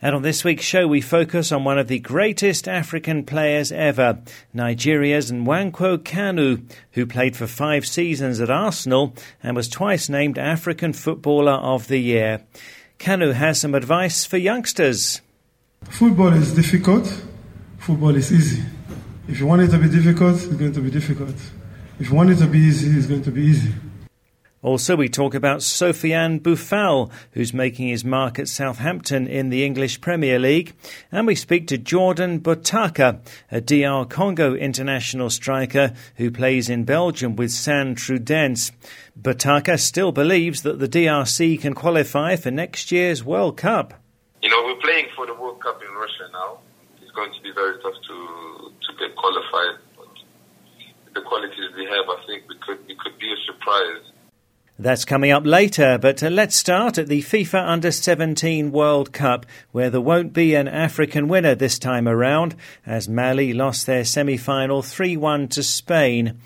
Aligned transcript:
And 0.00 0.14
on 0.14 0.22
this 0.22 0.44
week's 0.44 0.64
show, 0.64 0.86
we 0.86 1.00
focus 1.00 1.50
on 1.50 1.64
one 1.64 1.76
of 1.76 1.88
the 1.88 1.98
greatest 1.98 2.68
African 2.68 3.24
players 3.24 3.72
ever, 3.72 4.20
Nigeria's 4.54 5.32
Nwankwo 5.32 5.98
Kanu, 5.98 6.62
who 6.92 7.04
played 7.04 7.36
for 7.36 7.48
five 7.48 7.84
seasons 7.84 8.40
at 8.40 8.48
Arsenal 8.48 9.12
and 9.42 9.56
was 9.56 9.68
twice 9.68 10.08
named 10.08 10.38
African 10.38 10.92
Footballer 10.92 11.54
of 11.54 11.88
the 11.88 11.98
Year. 11.98 12.44
Kanu 13.00 13.32
has 13.32 13.60
some 13.60 13.74
advice 13.74 14.24
for 14.24 14.36
youngsters. 14.36 15.20
Football 15.90 16.32
is 16.32 16.54
difficult, 16.54 17.22
football 17.78 18.14
is 18.14 18.32
easy. 18.32 18.62
If 19.26 19.40
you 19.40 19.46
want 19.46 19.62
it 19.62 19.68
to 19.72 19.78
be 19.78 19.88
difficult, 19.88 20.36
it's 20.36 20.46
going 20.46 20.72
to 20.74 20.80
be 20.80 20.92
difficult. 20.92 21.34
If 21.98 22.10
you 22.10 22.14
want 22.14 22.30
it 22.30 22.36
to 22.36 22.46
be 22.46 22.58
easy, 22.60 22.96
it's 22.96 23.06
going 23.06 23.22
to 23.22 23.32
be 23.32 23.42
easy. 23.42 23.72
Also, 24.60 24.96
we 24.96 25.08
talk 25.08 25.34
about 25.34 25.60
Sofiane 25.60 26.40
Boufal, 26.40 27.12
who's 27.30 27.54
making 27.54 27.86
his 27.86 28.04
mark 28.04 28.40
at 28.40 28.48
Southampton 28.48 29.28
in 29.28 29.50
the 29.50 29.64
English 29.64 30.00
Premier 30.00 30.36
League. 30.36 30.74
And 31.12 31.28
we 31.28 31.36
speak 31.36 31.68
to 31.68 31.78
Jordan 31.78 32.40
Botaka, 32.40 33.20
a 33.52 33.60
DR 33.60 34.04
Congo 34.04 34.56
international 34.56 35.30
striker 35.30 35.92
who 36.16 36.32
plays 36.32 36.68
in 36.68 36.82
Belgium 36.82 37.36
with 37.36 37.52
Saint 37.52 37.98
Truidense. 37.98 38.72
Botaka 39.16 39.78
still 39.78 40.10
believes 40.10 40.62
that 40.62 40.80
the 40.80 40.88
DRC 40.88 41.60
can 41.60 41.74
qualify 41.74 42.34
for 42.34 42.50
next 42.50 42.90
year's 42.90 43.22
World 43.22 43.56
Cup. 43.56 43.94
You 44.42 44.50
know, 44.50 44.64
we're 44.64 44.80
playing 44.80 45.06
for 45.14 45.24
the 45.24 45.34
World 45.34 45.62
Cup 45.62 45.80
in 45.88 45.94
Russia 45.94 46.30
now. 46.32 46.58
It's 47.00 47.12
going 47.12 47.32
to 47.32 47.42
be 47.42 47.52
very 47.54 47.80
tough 47.80 47.94
to, 47.94 48.72
to 48.74 48.98
get 48.98 49.14
qualified. 49.14 49.78
But 49.96 51.14
the 51.14 51.20
qualities 51.20 51.70
we 51.76 51.84
have, 51.84 52.10
I 52.10 52.26
think 52.26 52.42
we 52.48 52.56
could, 52.58 52.84
we 52.88 52.96
could 52.96 53.16
be 53.20 53.30
a 53.32 53.38
surprise 53.46 54.07
that's 54.78 55.04
coming 55.04 55.32
up 55.32 55.44
later, 55.44 55.98
but 55.98 56.22
uh, 56.22 56.28
let's 56.28 56.54
start 56.54 56.98
at 56.98 57.08
the 57.08 57.20
FIFA 57.20 57.66
Under 57.66 57.90
17 57.90 58.70
World 58.70 59.12
Cup, 59.12 59.44
where 59.72 59.90
there 59.90 60.00
won't 60.00 60.32
be 60.32 60.54
an 60.54 60.68
African 60.68 61.26
winner 61.26 61.56
this 61.56 61.80
time 61.80 62.06
around, 62.06 62.54
as 62.86 63.08
Mali 63.08 63.52
lost 63.52 63.86
their 63.86 64.04
semi 64.04 64.36
final 64.36 64.80
3 64.80 65.16
1 65.16 65.48
to 65.48 65.64
Spain. 65.64 66.40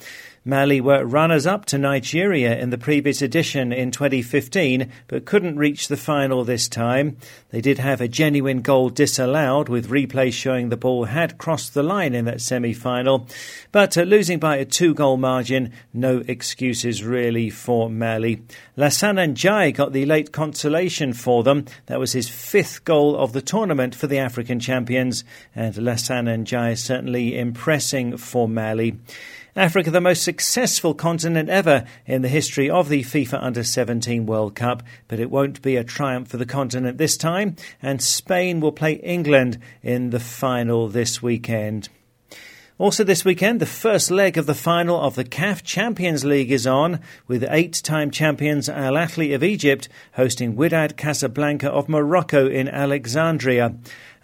Mali 0.44 0.80
were 0.80 1.04
runners 1.04 1.46
up 1.46 1.66
to 1.66 1.78
Nigeria 1.78 2.58
in 2.58 2.70
the 2.70 2.78
previous 2.78 3.22
edition 3.22 3.72
in 3.72 3.92
2015, 3.92 4.90
but 5.06 5.24
couldn't 5.24 5.56
reach 5.56 5.86
the 5.86 5.96
final 5.96 6.42
this 6.42 6.68
time. 6.68 7.16
They 7.50 7.60
did 7.60 7.78
have 7.78 8.00
a 8.00 8.08
genuine 8.08 8.60
goal 8.60 8.90
disallowed, 8.90 9.68
with 9.68 9.88
replay 9.88 10.32
showing 10.32 10.68
the 10.68 10.76
ball 10.76 11.04
had 11.04 11.38
crossed 11.38 11.74
the 11.74 11.84
line 11.84 12.12
in 12.12 12.24
that 12.24 12.40
semi 12.40 12.72
final. 12.72 13.28
But 13.70 13.96
uh, 13.96 14.02
losing 14.02 14.40
by 14.40 14.56
a 14.56 14.64
two 14.64 14.94
goal 14.94 15.16
margin, 15.16 15.72
no 15.94 16.24
excuses 16.26 17.04
really 17.04 17.48
for 17.48 17.88
Mali. 17.88 18.42
Lassana 18.76 19.32
Ndiaye 19.32 19.72
got 19.72 19.92
the 19.92 20.06
late 20.06 20.32
consolation 20.32 21.12
for 21.12 21.44
them. 21.44 21.66
That 21.86 22.00
was 22.00 22.14
his 22.14 22.28
fifth 22.28 22.84
goal 22.84 23.16
of 23.16 23.32
the 23.32 23.42
tournament 23.42 23.94
for 23.94 24.08
the 24.08 24.18
African 24.18 24.58
champions, 24.58 25.22
and 25.54 25.72
Lassana 25.76 26.36
Ndiaye 26.36 26.76
certainly 26.76 27.38
impressing 27.38 28.16
for 28.16 28.48
Mali. 28.48 28.98
Africa, 29.54 29.90
the 29.90 30.00
most 30.00 30.22
successful 30.22 30.94
continent 30.94 31.50
ever 31.50 31.84
in 32.06 32.22
the 32.22 32.28
history 32.28 32.70
of 32.70 32.88
the 32.88 33.02
FIFA 33.02 33.42
Under 33.42 33.62
17 33.62 34.24
World 34.24 34.54
Cup, 34.54 34.82
but 35.08 35.20
it 35.20 35.30
won't 35.30 35.60
be 35.60 35.76
a 35.76 35.84
triumph 35.84 36.28
for 36.28 36.38
the 36.38 36.46
continent 36.46 36.96
this 36.96 37.18
time, 37.18 37.56
and 37.82 38.00
Spain 38.00 38.60
will 38.60 38.72
play 38.72 38.94
England 38.94 39.58
in 39.82 40.08
the 40.08 40.20
final 40.20 40.88
this 40.88 41.20
weekend. 41.22 41.90
Also, 42.78 43.04
this 43.04 43.22
weekend, 43.22 43.60
the 43.60 43.66
first 43.66 44.10
leg 44.10 44.38
of 44.38 44.46
the 44.46 44.54
final 44.54 44.98
of 44.98 45.14
the 45.14 45.24
CAF 45.24 45.62
Champions 45.62 46.24
League 46.24 46.50
is 46.50 46.66
on, 46.66 47.00
with 47.28 47.44
eight 47.50 47.74
time 47.84 48.10
champions 48.10 48.66
Al 48.66 48.94
Ahly 48.94 49.34
of 49.34 49.44
Egypt 49.44 49.90
hosting 50.14 50.56
Wydad 50.56 50.96
Casablanca 50.96 51.70
of 51.70 51.86
Morocco 51.86 52.48
in 52.48 52.68
Alexandria. 52.68 53.74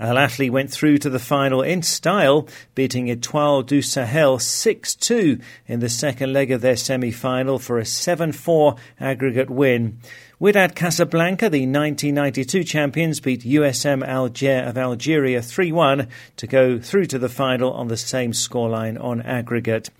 Al 0.00 0.16
Ahly 0.16 0.50
went 0.50 0.70
through 0.70 0.96
to 0.98 1.10
the 1.10 1.18
final 1.18 1.60
in 1.60 1.82
style, 1.82 2.48
beating 2.74 3.08
Etoile 3.08 3.62
du 3.62 3.82
Sahel 3.82 4.38
6 4.38 4.94
2 4.94 5.38
in 5.66 5.80
the 5.80 5.90
second 5.90 6.32
leg 6.32 6.50
of 6.50 6.62
their 6.62 6.76
semi 6.76 7.10
final 7.10 7.58
for 7.58 7.78
a 7.78 7.84
7 7.84 8.32
4 8.32 8.76
aggregate 8.98 9.50
win. 9.50 9.98
Wydad 10.40 10.76
Casablanca, 10.76 11.50
the 11.50 11.66
1992 11.66 12.62
champions, 12.62 13.18
beat 13.18 13.42
USM 13.42 14.06
Alger 14.06 14.62
of 14.64 14.78
Algeria 14.78 15.42
3 15.42 15.72
1 15.72 16.06
to 16.36 16.46
go 16.46 16.78
through 16.78 17.06
to 17.06 17.18
the 17.18 17.28
final 17.28 17.72
on 17.72 17.88
the 17.88 17.96
same 17.96 18.30
scoreline 18.30 19.02
on 19.02 19.20
aggregate. 19.22 19.90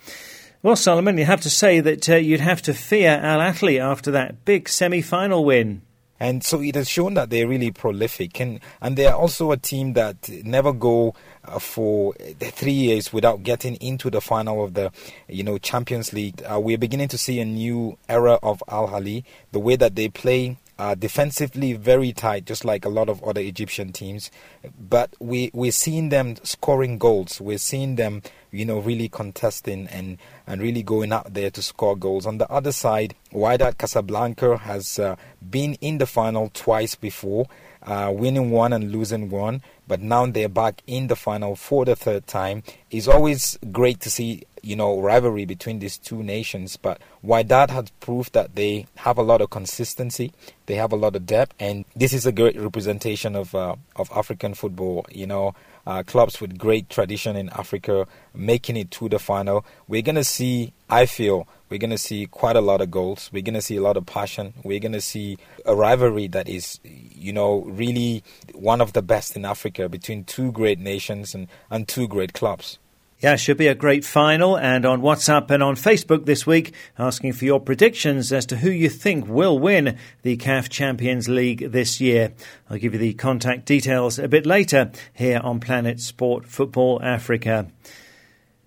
Well, 0.62 0.76
Solomon, 0.76 1.18
you 1.18 1.24
have 1.24 1.40
to 1.40 1.50
say 1.50 1.80
that 1.80 2.08
uh, 2.08 2.14
you'd 2.14 2.38
have 2.38 2.62
to 2.62 2.72
fear 2.72 3.18
Al 3.20 3.40
Ahly 3.40 3.80
after 3.80 4.12
that 4.12 4.44
big 4.44 4.68
semi 4.68 5.02
final 5.02 5.44
win. 5.44 5.82
And 6.20 6.44
so 6.44 6.60
it 6.60 6.74
has 6.74 6.88
shown 6.88 7.14
that 7.14 7.30
they're 7.30 7.46
really 7.46 7.70
prolific. 7.70 8.40
And, 8.40 8.60
and 8.80 8.96
they 8.96 9.06
are 9.06 9.14
also 9.14 9.52
a 9.52 9.56
team 9.56 9.92
that 9.92 10.28
never 10.28 10.72
go 10.72 11.14
uh, 11.44 11.58
for 11.58 12.14
three 12.14 12.72
years 12.72 13.12
without 13.12 13.42
getting 13.42 13.76
into 13.76 14.10
the 14.10 14.20
final 14.20 14.64
of 14.64 14.74
the 14.74 14.90
you 15.28 15.44
know 15.44 15.58
Champions 15.58 16.12
League. 16.12 16.42
Uh, 16.42 16.60
we're 16.60 16.78
beginning 16.78 17.08
to 17.08 17.18
see 17.18 17.40
a 17.40 17.44
new 17.44 17.96
era 18.08 18.38
of 18.42 18.62
Al 18.68 18.88
Ahly. 18.88 19.24
The 19.52 19.60
way 19.60 19.76
that 19.76 19.94
they 19.94 20.08
play 20.08 20.56
uh, 20.78 20.94
defensively 20.94 21.72
very 21.72 22.12
tight, 22.12 22.44
just 22.44 22.64
like 22.64 22.84
a 22.84 22.88
lot 22.88 23.08
of 23.08 23.22
other 23.24 23.40
Egyptian 23.40 23.92
teams. 23.92 24.30
But 24.78 25.14
we 25.18 25.50
we're 25.52 25.72
seeing 25.72 26.10
them 26.10 26.36
scoring 26.42 26.98
goals. 26.98 27.40
We're 27.40 27.58
seeing 27.58 27.96
them, 27.96 28.22
you 28.52 28.64
know, 28.64 28.78
really 28.78 29.08
contesting 29.08 29.88
and 29.88 30.18
and 30.46 30.62
really 30.62 30.82
going 30.82 31.12
out 31.12 31.34
there 31.34 31.50
to 31.50 31.62
score 31.62 31.96
goals. 31.96 32.26
On 32.26 32.38
the 32.38 32.50
other 32.50 32.72
side, 32.72 33.14
Wydad 33.32 33.78
Casablanca 33.78 34.56
has 34.58 34.98
uh, 34.98 35.16
been 35.50 35.74
in 35.80 35.98
the 35.98 36.06
final 36.06 36.50
twice 36.54 36.94
before, 36.94 37.46
uh, 37.82 38.12
winning 38.14 38.50
one 38.50 38.72
and 38.72 38.92
losing 38.92 39.30
one. 39.30 39.62
But 39.88 40.00
now 40.00 40.26
they're 40.26 40.48
back 40.48 40.82
in 40.86 41.06
the 41.06 41.16
final 41.16 41.56
for 41.56 41.84
the 41.84 41.96
third 41.96 42.26
time. 42.26 42.62
It's 42.90 43.08
always 43.08 43.58
great 43.72 44.00
to 44.00 44.10
see 44.10 44.44
you 44.62 44.76
know 44.76 45.00
rivalry 45.00 45.44
between 45.44 45.78
these 45.78 45.98
two 45.98 46.22
nations. 46.22 46.76
But 46.76 47.00
Wydad 47.24 47.70
has 47.70 47.90
proved 48.00 48.32
that 48.32 48.54
they 48.54 48.86
have 48.96 49.18
a 49.18 49.22
lot 49.22 49.40
of 49.40 49.50
consistency, 49.50 50.32
they 50.66 50.74
have 50.74 50.92
a 50.92 50.96
lot 50.96 51.16
of 51.16 51.26
depth, 51.26 51.54
and 51.58 51.84
this 51.96 52.12
is 52.12 52.26
a 52.26 52.32
great 52.32 52.56
representation 52.58 53.36
of 53.36 53.54
uh, 53.54 53.76
of 53.96 54.10
African 54.14 54.54
football. 54.54 55.06
You 55.10 55.26
know, 55.26 55.54
uh, 55.88 56.02
clubs 56.02 56.38
with 56.38 56.58
great 56.58 56.90
tradition 56.90 57.34
in 57.34 57.48
Africa 57.48 58.06
making 58.34 58.76
it 58.76 58.90
to 58.90 59.08
the 59.08 59.18
final. 59.18 59.64
We're 59.88 60.02
gonna 60.02 60.22
see, 60.22 60.74
I 60.90 61.06
feel, 61.06 61.48
we're 61.70 61.78
gonna 61.78 61.96
see 61.96 62.26
quite 62.26 62.56
a 62.56 62.60
lot 62.60 62.82
of 62.82 62.90
goals. 62.90 63.30
We're 63.32 63.42
gonna 63.42 63.62
see 63.62 63.76
a 63.76 63.80
lot 63.80 63.96
of 63.96 64.04
passion. 64.04 64.52
We're 64.62 64.80
gonna 64.80 65.00
see 65.00 65.38
a 65.64 65.74
rivalry 65.74 66.28
that 66.28 66.46
is, 66.46 66.78
you 66.84 67.32
know, 67.32 67.62
really 67.62 68.22
one 68.52 68.82
of 68.82 68.92
the 68.92 69.00
best 69.00 69.34
in 69.34 69.46
Africa 69.46 69.88
between 69.88 70.24
two 70.24 70.52
great 70.52 70.78
nations 70.78 71.34
and, 71.34 71.48
and 71.70 71.88
two 71.88 72.06
great 72.06 72.34
clubs. 72.34 72.78
Yeah, 73.20 73.34
should 73.34 73.56
be 73.56 73.66
a 73.66 73.74
great 73.74 74.04
final. 74.04 74.56
And 74.56 74.86
on 74.86 75.02
WhatsApp 75.02 75.50
and 75.50 75.60
on 75.60 75.74
Facebook 75.74 76.24
this 76.24 76.46
week, 76.46 76.72
asking 76.96 77.32
for 77.32 77.46
your 77.46 77.58
predictions 77.58 78.32
as 78.32 78.46
to 78.46 78.58
who 78.58 78.70
you 78.70 78.88
think 78.88 79.26
will 79.26 79.58
win 79.58 79.98
the 80.22 80.36
CAF 80.36 80.68
Champions 80.68 81.28
League 81.28 81.72
this 81.72 82.00
year. 82.00 82.32
I'll 82.70 82.78
give 82.78 82.92
you 82.92 83.00
the 83.00 83.14
contact 83.14 83.64
details 83.64 84.20
a 84.20 84.28
bit 84.28 84.46
later 84.46 84.92
here 85.12 85.40
on 85.42 85.58
Planet 85.58 85.98
Sport 85.98 86.46
Football 86.46 87.00
Africa. 87.02 87.66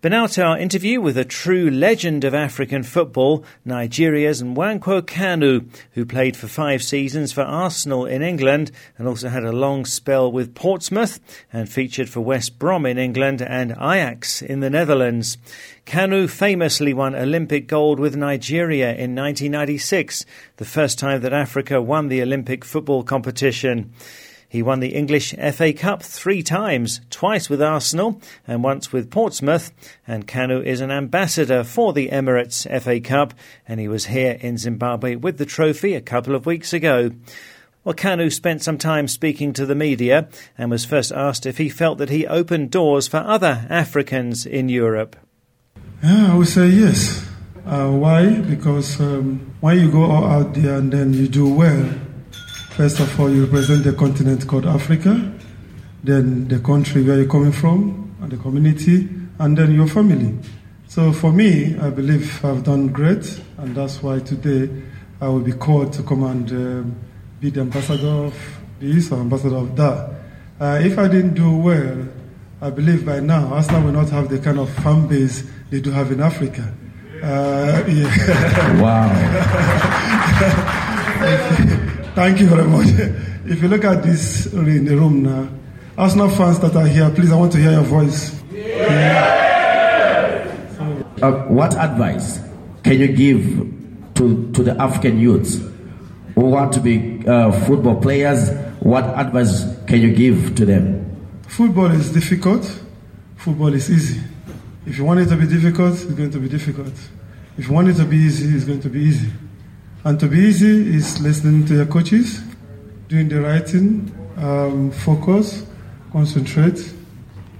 But 0.02 0.10
now 0.10 0.26
to 0.26 0.44
our 0.44 0.58
interview 0.58 1.00
with 1.00 1.16
a 1.16 1.24
true 1.24 1.70
legend 1.70 2.24
of 2.24 2.34
African 2.34 2.82
football, 2.82 3.46
Nigeria's 3.64 4.42
Nwankwo 4.42 5.04
Kanu, 5.04 5.70
who 5.92 6.08
played 6.08 6.36
for 6.36 6.48
five 6.48 6.82
seasons 6.82 7.32
for 7.32 7.44
Arsenal 7.44 8.08
in 8.08 8.24
England 8.24 8.72
and 8.98 9.08
also 9.08 9.30
had 9.30 9.44
a 9.44 9.52
long 9.52 9.86
spell 9.86 10.32
with 10.32 10.56
Portsmouth 10.56 11.20
and 11.54 11.70
featured 11.70 12.10
for 12.10 12.22
West 12.22 12.58
Brom 12.58 12.88
in 12.88 12.98
England 12.98 13.44
and 13.44 13.74
Ajax 13.74 14.42
in 14.42 14.60
the 14.62 14.72
Netherlands. 14.72 15.38
Kanu 15.86 16.28
famously 16.28 16.96
won 16.96 17.14
Olympic 17.14 17.68
gold 17.68 18.00
with 18.00 18.16
Nigeria 18.16 18.90
in 18.96 19.14
1996, 19.14 20.26
the 20.58 20.66
first 20.66 20.98
time 20.98 21.22
that 21.22 21.32
Africa 21.32 21.80
won 21.80 22.08
the 22.08 22.24
Olympic 22.24 22.66
football 22.66 23.04
competition. 23.04 23.94
He 24.52 24.62
won 24.62 24.82
the 24.82 24.96
English 24.96 25.34
FA 25.54 25.72
Cup 25.72 26.04
three 26.04 26.44
times, 26.44 27.00
twice 27.10 27.50
with 27.50 27.62
Arsenal 27.62 28.20
and 28.46 28.62
once 28.62 28.92
with 28.92 29.10
Portsmouth. 29.10 29.72
And 30.06 30.28
Kanu 30.28 30.62
is 30.62 30.82
an 30.82 30.92
ambassador 30.92 31.64
for 31.64 31.94
the 31.94 32.10
Emirates 32.10 32.68
FA 32.82 33.00
Cup, 33.00 33.34
and 33.66 33.80
he 33.80 33.88
was 33.88 34.08
here 34.08 34.38
in 34.42 34.58
Zimbabwe 34.58 35.16
with 35.16 35.38
the 35.38 35.46
trophy 35.46 35.94
a 35.94 36.02
couple 36.02 36.36
of 36.36 36.46
weeks 36.46 36.74
ago. 36.74 37.12
Well, 37.86 37.96
Kanu 37.96 38.30
spent 38.30 38.62
some 38.62 38.78
time 38.78 39.08
speaking 39.08 39.54
to 39.54 39.66
the 39.66 39.74
media 39.74 40.28
and 40.58 40.70
was 40.70 40.84
first 40.84 41.14
asked 41.14 41.46
if 41.46 41.58
he 41.58 41.70
felt 41.70 41.98
that 42.00 42.10
he 42.10 42.28
opened 42.28 42.72
doors 42.72 43.08
for 43.08 43.20
other 43.20 43.66
Africans 43.70 44.46
in 44.46 44.68
Europe. 44.68 45.16
Yeah, 46.04 46.34
I 46.34 46.36
would 46.36 46.50
say 46.50 46.68
yes. 46.68 47.26
Uh, 47.66 47.90
why? 47.92 48.42
Because 48.42 49.00
um, 49.00 49.54
when 49.62 49.80
you 49.80 49.90
go 49.90 50.12
out 50.12 50.56
there 50.56 50.76
and 50.76 50.92
then 50.92 51.14
you 51.14 51.30
do 51.30 51.48
well, 51.48 51.90
first 52.72 53.00
of 53.00 53.20
all, 53.20 53.30
you 53.30 53.46
represent 53.46 53.84
the 53.84 53.94
continent 53.94 54.48
called 54.48 54.66
Africa, 54.66 55.32
then 56.04 56.48
the 56.48 56.60
country 56.60 57.04
where 57.04 57.18
you're 57.18 57.28
coming 57.28 57.52
from, 57.52 58.16
and 58.22 58.32
the 58.32 58.38
community, 58.38 59.10
and 59.40 59.58
then 59.58 59.74
your 59.74 59.88
family. 59.88 60.38
So 60.88 61.12
for 61.12 61.32
me, 61.32 61.78
I 61.78 61.90
believe 61.90 62.44
I've 62.44 62.64
done 62.64 62.88
great, 62.88 63.42
and 63.58 63.76
that's 63.76 64.02
why 64.02 64.20
today 64.20 64.70
I 65.20 65.28
will 65.28 65.42
be 65.42 65.54
called 65.54 65.94
to 65.94 66.04
come 66.04 66.24
and 66.24 66.52
um, 66.52 66.96
be 67.40 67.50
the 67.50 67.62
ambassador 67.62 68.08
of 68.08 68.34
this 68.80 69.12
or 69.12 69.20
ambassador 69.20 69.58
of 69.58 69.76
that. 69.76 70.14
Uh, 70.60 70.80
if 70.82 70.98
I 70.98 71.08
didn't 71.08 71.34
do 71.34 71.56
well, 71.58 72.08
I 72.62 72.70
believe 72.70 73.06
by 73.06 73.20
now 73.20 73.54
Arsenal 73.54 73.84
will 73.84 73.94
not 73.94 74.10
have 74.10 74.30
the 74.30 74.40
kind 74.40 74.60
of 74.60 74.70
fan 74.84 75.08
base 75.08 75.44
they 75.70 75.82
do 75.82 75.92
have 75.92 76.12
in 76.12 76.22
Africa. 76.22 76.74
Uh, 77.24 77.84
yeah. 77.88 78.82
Wow. 78.82 79.08
Thank 82.14 82.42
you 82.42 82.48
very 82.48 82.68
much. 82.68 82.88
If 83.46 83.62
you 83.62 83.70
look 83.70 83.86
at 83.86 84.04
this 84.04 84.54
in 84.54 84.86
the 84.86 84.96
room 84.96 85.24
now, 85.24 85.50
Arsenal 85.98 86.30
fans 86.30 86.60
that 86.60 86.76
are 86.76 86.86
here, 86.86 87.10
please, 87.10 87.32
I 87.32 87.36
want 87.36 87.52
to 87.54 87.58
hear 87.58 87.72
your 87.72 87.84
voice. 87.84 88.40
Uh, 91.22 91.32
what 91.48 91.74
advice 91.76 92.40
can 92.84 93.00
you 93.00 93.08
give 93.08 94.14
to, 94.16 94.52
to 94.52 94.64
the 94.64 94.76
African 94.80 95.20
youths 95.20 95.60
who 96.36 96.42
want 96.42 96.74
to 96.74 96.80
be 96.80 97.26
uh, 97.26 97.52
football 97.66 98.00
players? 98.02 98.50
What 98.82 99.06
advice 99.18 99.66
can 99.88 100.02
you 100.02 100.14
give 100.14 100.56
to 100.56 100.66
them? 100.66 101.16
Football 101.48 101.92
is 101.92 102.12
difficult, 102.12 102.66
football 103.38 103.74
is 103.74 103.90
easy. 103.90 104.22
If 104.86 104.98
you 104.98 105.06
want 105.06 105.20
it 105.22 105.28
to 105.28 105.36
be 105.38 105.48
difficult, 105.48 105.94
it's 105.94 106.06
going 106.06 106.32
to 106.32 106.40
be 106.40 106.50
difficult. 106.50 106.94
If 107.58 107.68
you 107.68 107.74
want 107.74 107.88
it 107.88 107.96
to 107.96 108.06
be 108.06 108.18
easy, 108.18 108.54
it's 108.56 108.66
going 108.66 108.82
to 108.82 108.90
be 108.90 109.00
easy. 109.00 109.32
And 110.04 110.20
to 110.20 110.28
be 110.28 110.40
easy 110.40 110.96
is 110.96 111.22
listening 111.22 111.66
to 111.68 111.76
your 111.76 111.86
coaches, 111.86 112.42
doing 113.08 113.30
the 113.30 113.40
right 113.40 113.68
thing, 113.68 114.12
um, 114.38 114.90
focus, 114.90 115.64
concentrate, 116.12 116.92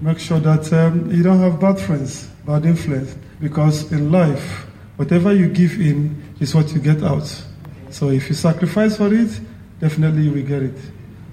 make 0.00 0.18
sure 0.18 0.40
that 0.40 0.72
um, 0.72 1.08
you 1.12 1.22
don't 1.22 1.38
have 1.38 1.60
bad 1.60 1.78
friends, 1.78 2.26
bad 2.44 2.66
influence. 2.66 3.14
Because 3.40 3.92
in 3.92 4.10
life, 4.10 4.66
whatever 4.96 5.32
you 5.32 5.48
give 5.48 5.80
in 5.80 6.20
is 6.40 6.52
what 6.52 6.72
you 6.72 6.80
get 6.80 7.04
out. 7.04 7.26
So 7.90 8.10
if 8.10 8.28
you 8.28 8.34
sacrifice 8.34 8.96
for 8.96 9.14
it, 9.14 9.40
definitely 9.78 10.22
you 10.22 10.32
will 10.32 10.42
get 10.42 10.62
it. 10.62 10.78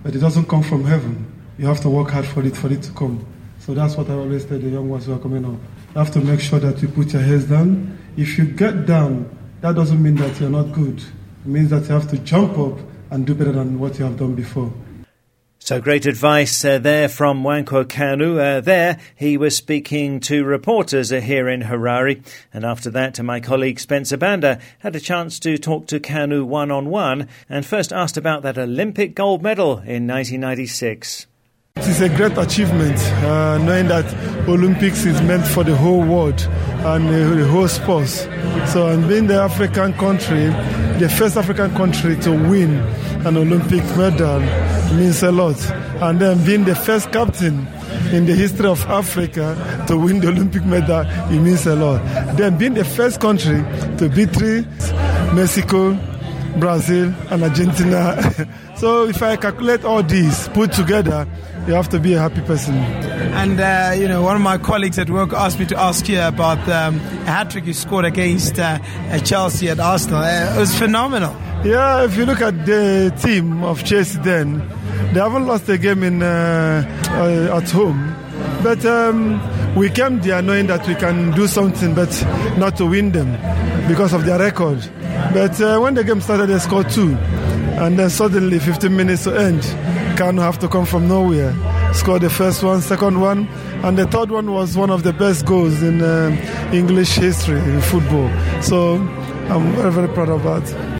But 0.04 0.16
it 0.16 0.20
doesn't 0.20 0.48
come 0.48 0.62
from 0.62 0.86
heaven. 0.86 1.26
You 1.58 1.66
have 1.66 1.82
to 1.82 1.90
work 1.90 2.12
hard 2.12 2.26
for 2.26 2.46
it 2.46 2.56
for 2.56 2.72
it 2.72 2.84
to 2.84 2.92
come. 2.92 3.26
So 3.58 3.74
that's 3.74 3.98
what 3.98 4.10
I 4.12 4.14
always 4.14 4.46
tell 4.46 4.60
the 4.60 4.70
young 4.70 4.88
ones 4.88 5.08
who 5.08 5.14
are 5.14 5.20
coming 5.20 5.44
up. 5.44 5.54
You 5.54 5.96
have 5.96 6.12
to 6.12 6.20
make 6.20 6.40
sure 6.40 6.60
that 6.60 6.82
you 6.84 6.88
put 6.88 7.14
your 7.14 7.24
heads 7.24 7.46
down. 7.46 7.98
If 8.16 8.38
you 8.38 8.46
get 8.46 8.86
down, 8.86 9.36
that 9.62 9.76
doesn't 9.76 10.02
mean 10.02 10.16
that 10.16 10.40
you're 10.40 10.50
not 10.50 10.72
good. 10.72 10.98
It 11.00 11.46
means 11.46 11.70
that 11.70 11.84
you 11.84 11.94
have 11.94 12.10
to 12.12 12.18
jump 12.20 12.58
up 12.58 12.80
and 13.12 13.26
do 13.26 13.34
better 13.36 13.52
than 13.52 13.80
what 13.80 14.00
you 14.00 14.06
have 14.06 14.18
done 14.18 14.36
before. 14.36 14.72
So 15.62 15.82
great 15.82 16.06
advice 16.06 16.64
uh, 16.64 16.80
there 16.80 17.10
from 17.10 17.44
Nwankwo 17.44 17.84
Kanu. 17.84 18.40
Uh, 18.40 18.62
there 18.62 18.98
he 19.16 19.38
was 19.38 19.56
speaking 19.56 20.20
to 20.22 20.46
reporters 20.46 21.12
uh, 21.12 21.20
here 21.20 21.50
in 21.50 21.64
Harare. 21.64 22.24
And 22.54 22.66
after 22.66 22.90
that, 22.92 23.22
my 23.22 23.40
colleague 23.40 23.80
Spencer 23.80 24.18
Banda 24.18 24.60
had 24.80 24.96
a 24.96 25.00
chance 25.00 25.38
to 25.40 25.58
talk 25.58 25.86
to 25.88 26.00
Kanu 26.00 26.44
one 26.46 26.72
on 26.72 26.90
one 26.90 27.28
and 27.50 27.66
first 27.66 27.92
asked 27.92 28.18
about 28.18 28.42
that 28.44 28.58
Olympic 28.58 29.14
gold 29.14 29.44
medal 29.44 29.74
in 29.74 30.08
1996. 30.08 31.28
It 31.80 31.88
is 31.88 32.02
a 32.02 32.10
great 32.10 32.38
achievement 32.38 32.98
uh, 33.24 33.58
knowing 33.60 33.88
that 33.88 34.04
Olympics 34.50 35.06
is 35.06 35.22
meant 35.22 35.48
for 35.48 35.64
the 35.64 35.78
whole 35.78 36.04
world 36.04 36.38
and 36.42 37.08
uh, 37.08 37.36
the 37.36 37.48
whole 37.48 37.70
sports. 37.70 38.28
So, 38.74 38.88
and 38.88 39.08
being 39.08 39.28
the 39.28 39.36
African 39.36 39.94
country, 39.94 40.48
the 41.00 41.08
first 41.08 41.38
African 41.38 41.74
country 41.76 42.18
to 42.18 42.32
win 42.32 42.80
an 43.26 43.38
Olympic 43.38 43.82
medal 43.96 44.42
means 44.94 45.24
a 45.24 45.32
lot. 45.32 45.56
And 46.02 46.20
then 46.20 46.44
being 46.44 46.66
the 46.66 46.76
first 46.76 47.14
captain 47.14 47.66
in 48.12 48.26
the 48.26 48.36
history 48.36 48.68
of 48.68 48.86
Africa 48.88 49.86
to 49.88 49.98
win 49.98 50.20
the 50.20 50.28
Olympic 50.28 50.66
medal, 50.66 51.06
it 51.34 51.40
means 51.40 51.66
a 51.66 51.78
lot. 51.78 52.04
Then 52.36 52.58
being 52.58 52.74
the 52.74 52.84
first 52.84 53.22
country 53.22 53.64
to 54.00 54.10
beat 54.10 54.32
three, 54.32 54.66
Mexico, 55.34 55.98
Brazil, 56.60 57.14
and 57.30 57.42
Argentina. 57.42 58.58
so 58.80 59.08
if 59.08 59.22
I 59.22 59.36
calculate 59.36 59.84
all 59.84 60.02
these 60.02 60.48
put 60.50 60.72
together, 60.72 61.28
you 61.68 61.74
have 61.74 61.90
to 61.90 62.00
be 62.00 62.14
a 62.14 62.20
happy 62.20 62.42
person. 62.42 62.76
And 62.76 63.60
uh, 63.60 63.94
you 63.96 64.08
know, 64.08 64.22
one 64.22 64.36
of 64.36 64.42
my 64.42 64.58
colleagues 64.58 64.98
at 64.98 65.10
work 65.10 65.34
asked 65.34 65.60
me 65.60 65.66
to 65.68 65.80
ask 65.80 66.08
you 66.08 66.22
about 66.22 66.60
um, 66.70 66.96
a 66.96 67.32
hat 67.32 67.52
trick 67.52 67.66
you 67.66 67.74
scored 67.74 68.06
against 68.06 68.58
uh, 68.58 68.80
Chelsea 69.20 69.70
at 69.70 69.80
Arsenal. 69.80 70.22
Uh, 70.22 70.56
it 70.56 70.60
was 70.60 70.76
phenomenal. 70.78 71.36
Yeah, 71.64 72.06
if 72.06 72.16
you 72.18 72.26
look 72.26 72.42
at 72.42 72.66
the 72.66 73.14
team 73.22 73.64
of 73.64 73.84
Chelsea, 73.84 74.18
then 74.20 74.60
they 75.14 75.20
haven't 75.20 75.46
lost 75.46 75.68
a 75.70 75.78
game 75.78 76.04
in 76.04 76.24
uh, 76.24 76.84
uh, 77.10 77.58
at 77.58 77.70
home, 77.70 78.16
but. 78.64 78.84
Um, 78.86 79.40
we 79.76 79.90
came 79.90 80.20
there 80.22 80.42
knowing 80.42 80.68
that 80.68 80.88
we 80.88 80.96
can 80.96 81.32
do 81.32 81.48
something, 81.48 81.94
but 81.94 82.10
not 82.58 82.76
to 82.78 82.86
win 82.86 83.12
them 83.12 83.32
because 83.88 84.14
of 84.14 84.26
their 84.26 84.40
record. 84.40 84.80
But 85.32 85.62
uh, 85.62 85.80
when 85.80 85.94
the 85.94 86.04
game 86.04 86.22
started, 86.22 86.48
they 86.48 86.60
scored 86.60 86.90
two, 86.90 87.16
and 87.80 87.98
then 87.98 88.10
suddenly, 88.10 88.60
15 88.60 88.96
minutes 88.96 89.24
to 89.24 89.36
end, 89.38 89.62
Kanu 90.18 90.42
have 90.42 90.60
to 90.60 90.68
come 90.68 90.86
from 90.86 91.08
nowhere. 91.08 91.56
Scored 91.94 92.22
the 92.22 92.30
first 92.30 92.64
one, 92.64 92.82
second 92.82 93.20
one, 93.22 93.48
and 93.84 93.98
the 93.98 94.06
third 94.08 94.32
one 94.32 94.52
was 94.52 94.78
one 94.78 94.90
of 94.90 95.04
the 95.04 95.14
best 95.14 95.46
goals 95.46 95.82
in 95.82 96.02
uh, 96.02 96.70
English 96.74 97.16
history 97.16 97.60
in 97.60 97.82
football. 97.82 98.30
So 98.62 98.96
I'm 99.50 99.72
very, 99.76 99.92
very 99.92 100.08
proud 100.10 100.30
of 100.30 100.44
that. 100.44 100.99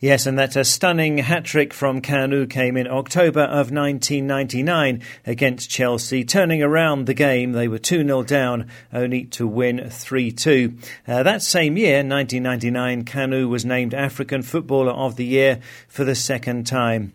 Yes, 0.00 0.26
and 0.26 0.38
that 0.38 0.54
a 0.54 0.64
stunning 0.64 1.18
hat 1.18 1.44
trick 1.44 1.74
from 1.74 2.00
Kanu 2.00 2.48
came 2.48 2.76
in 2.76 2.86
October 2.86 3.40
of 3.40 3.72
1999 3.72 5.02
against 5.26 5.70
Chelsea, 5.70 6.24
turning 6.24 6.62
around 6.62 7.06
the 7.06 7.14
game. 7.14 7.50
They 7.50 7.66
were 7.66 7.80
2 7.80 8.04
0 8.04 8.22
down, 8.22 8.70
only 8.92 9.24
to 9.24 9.44
win 9.44 9.90
3 9.90 10.30
2. 10.30 10.74
Uh, 11.08 11.22
that 11.24 11.42
same 11.42 11.76
year, 11.76 11.96
1999, 11.96 13.06
Kanu 13.06 13.48
was 13.48 13.64
named 13.64 13.92
African 13.92 14.42
Footballer 14.42 14.92
of 14.92 15.16
the 15.16 15.26
Year 15.26 15.58
for 15.88 16.04
the 16.04 16.14
second 16.14 16.64
time. 16.64 17.12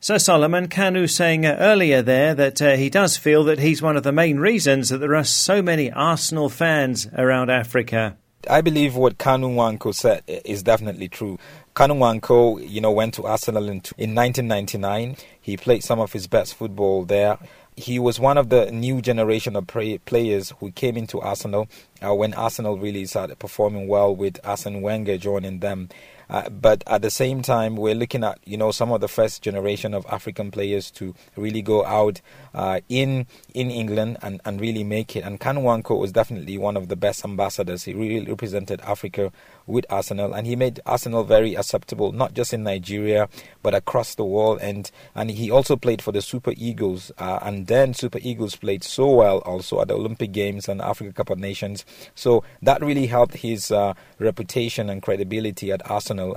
So 0.00 0.16
Solomon 0.16 0.68
Kanu 0.68 1.10
saying 1.10 1.44
uh, 1.44 1.56
earlier 1.60 2.00
there 2.00 2.34
that 2.34 2.62
uh, 2.62 2.76
he 2.76 2.88
does 2.88 3.18
feel 3.18 3.44
that 3.44 3.58
he's 3.58 3.82
one 3.82 3.98
of 3.98 4.02
the 4.02 4.12
main 4.12 4.38
reasons 4.38 4.88
that 4.88 4.98
there 4.98 5.14
are 5.14 5.24
so 5.24 5.60
many 5.60 5.92
Arsenal 5.92 6.48
fans 6.48 7.06
around 7.18 7.50
Africa. 7.50 8.16
I 8.48 8.60
believe 8.60 8.94
what 8.94 9.18
Kanu 9.18 9.54
Nwankwo 9.54 9.94
said 9.94 10.22
is 10.26 10.62
definitely 10.62 11.08
true. 11.08 11.38
Kanu 11.74 11.96
Nwankwo, 11.96 12.70
you 12.70 12.80
know, 12.80 12.92
went 12.92 13.14
to 13.14 13.26
Arsenal 13.26 13.64
in, 13.64 13.82
in 13.98 14.14
1999. 14.14 15.16
He 15.40 15.56
played 15.56 15.82
some 15.82 15.98
of 15.98 16.12
his 16.12 16.28
best 16.28 16.54
football 16.54 17.04
there. 17.04 17.36
He 17.74 17.98
was 17.98 18.20
one 18.20 18.38
of 18.38 18.48
the 18.48 18.70
new 18.70 19.02
generation 19.02 19.56
of 19.56 19.66
players 19.66 20.52
who 20.60 20.70
came 20.70 20.96
into 20.96 21.20
Arsenal 21.20 21.66
uh, 22.00 22.14
when 22.14 22.32
Arsenal 22.34 22.78
really 22.78 23.04
started 23.06 23.40
performing 23.40 23.88
well 23.88 24.14
with 24.14 24.38
Arsene 24.44 24.82
Wenger 24.82 25.18
joining 25.18 25.58
them. 25.58 25.88
Uh, 26.30 26.48
but 26.48 26.84
at 26.86 27.02
the 27.02 27.10
same 27.10 27.42
time, 27.42 27.76
we're 27.76 27.94
looking 27.94 28.24
at 28.24 28.38
you 28.44 28.56
know 28.56 28.70
some 28.70 28.92
of 28.92 29.00
the 29.00 29.08
first 29.08 29.42
generation 29.42 29.92
of 29.92 30.06
African 30.06 30.50
players 30.50 30.90
to 30.92 31.14
really 31.36 31.60
go 31.60 31.84
out 31.84 32.20
uh, 32.54 32.80
in 32.88 33.26
in 33.52 33.70
England 33.70 34.18
and, 34.22 34.40
and 34.44 34.60
really 34.60 34.84
make 34.84 35.16
it. 35.16 35.24
And 35.24 35.40
Kanu 35.40 35.62
Nwankwo 35.62 35.98
was 35.98 36.12
definitely 36.12 36.56
one 36.56 36.76
of 36.76 36.88
the 36.88 36.96
best 36.96 37.24
ambassadors. 37.24 37.84
He 37.84 37.92
really 37.94 38.26
represented 38.26 38.80
Africa 38.82 39.32
with 39.66 39.86
Arsenal, 39.90 40.34
and 40.34 40.46
he 40.46 40.56
made 40.56 40.80
Arsenal 40.86 41.24
very 41.24 41.54
acceptable, 41.54 42.12
not 42.12 42.34
just 42.34 42.52
in 42.52 42.62
Nigeria 42.62 43.28
but 43.62 43.74
across 43.74 44.14
the 44.14 44.24
world. 44.24 44.58
And 44.60 44.90
and 45.14 45.30
he 45.30 45.50
also 45.50 45.76
played 45.76 46.02
for 46.02 46.12
the 46.12 46.22
Super 46.22 46.52
Eagles, 46.56 47.10
uh, 47.18 47.38
and 47.42 47.66
then 47.66 47.94
Super 47.94 48.18
Eagles 48.22 48.56
played 48.56 48.84
so 48.84 49.10
well 49.10 49.38
also 49.38 49.80
at 49.80 49.88
the 49.88 49.94
Olympic 49.94 50.32
Games 50.32 50.68
and 50.68 50.80
Africa 50.80 51.12
Cup 51.12 51.30
of 51.30 51.38
Nations. 51.38 51.84
So 52.14 52.44
that 52.62 52.82
really 52.82 53.06
helped 53.06 53.34
his 53.34 53.70
uh, 53.70 53.94
reputation 54.18 54.90
and 54.90 55.02
credibility 55.02 55.72
at 55.72 55.88
Arsenal. 55.90 56.36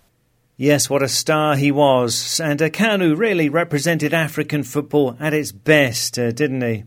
Yes, 0.60 0.90
what 0.90 1.04
a 1.04 1.08
star 1.08 1.56
he 1.56 1.72
was. 1.72 2.40
And 2.40 2.60
uh, 2.60 2.70
Kanu 2.70 3.16
really 3.16 3.48
represented 3.48 4.12
African 4.12 4.64
football 4.64 5.16
at 5.20 5.32
its 5.32 5.52
best, 5.52 6.18
uh, 6.18 6.32
didn't 6.32 6.62
he? 6.62 6.84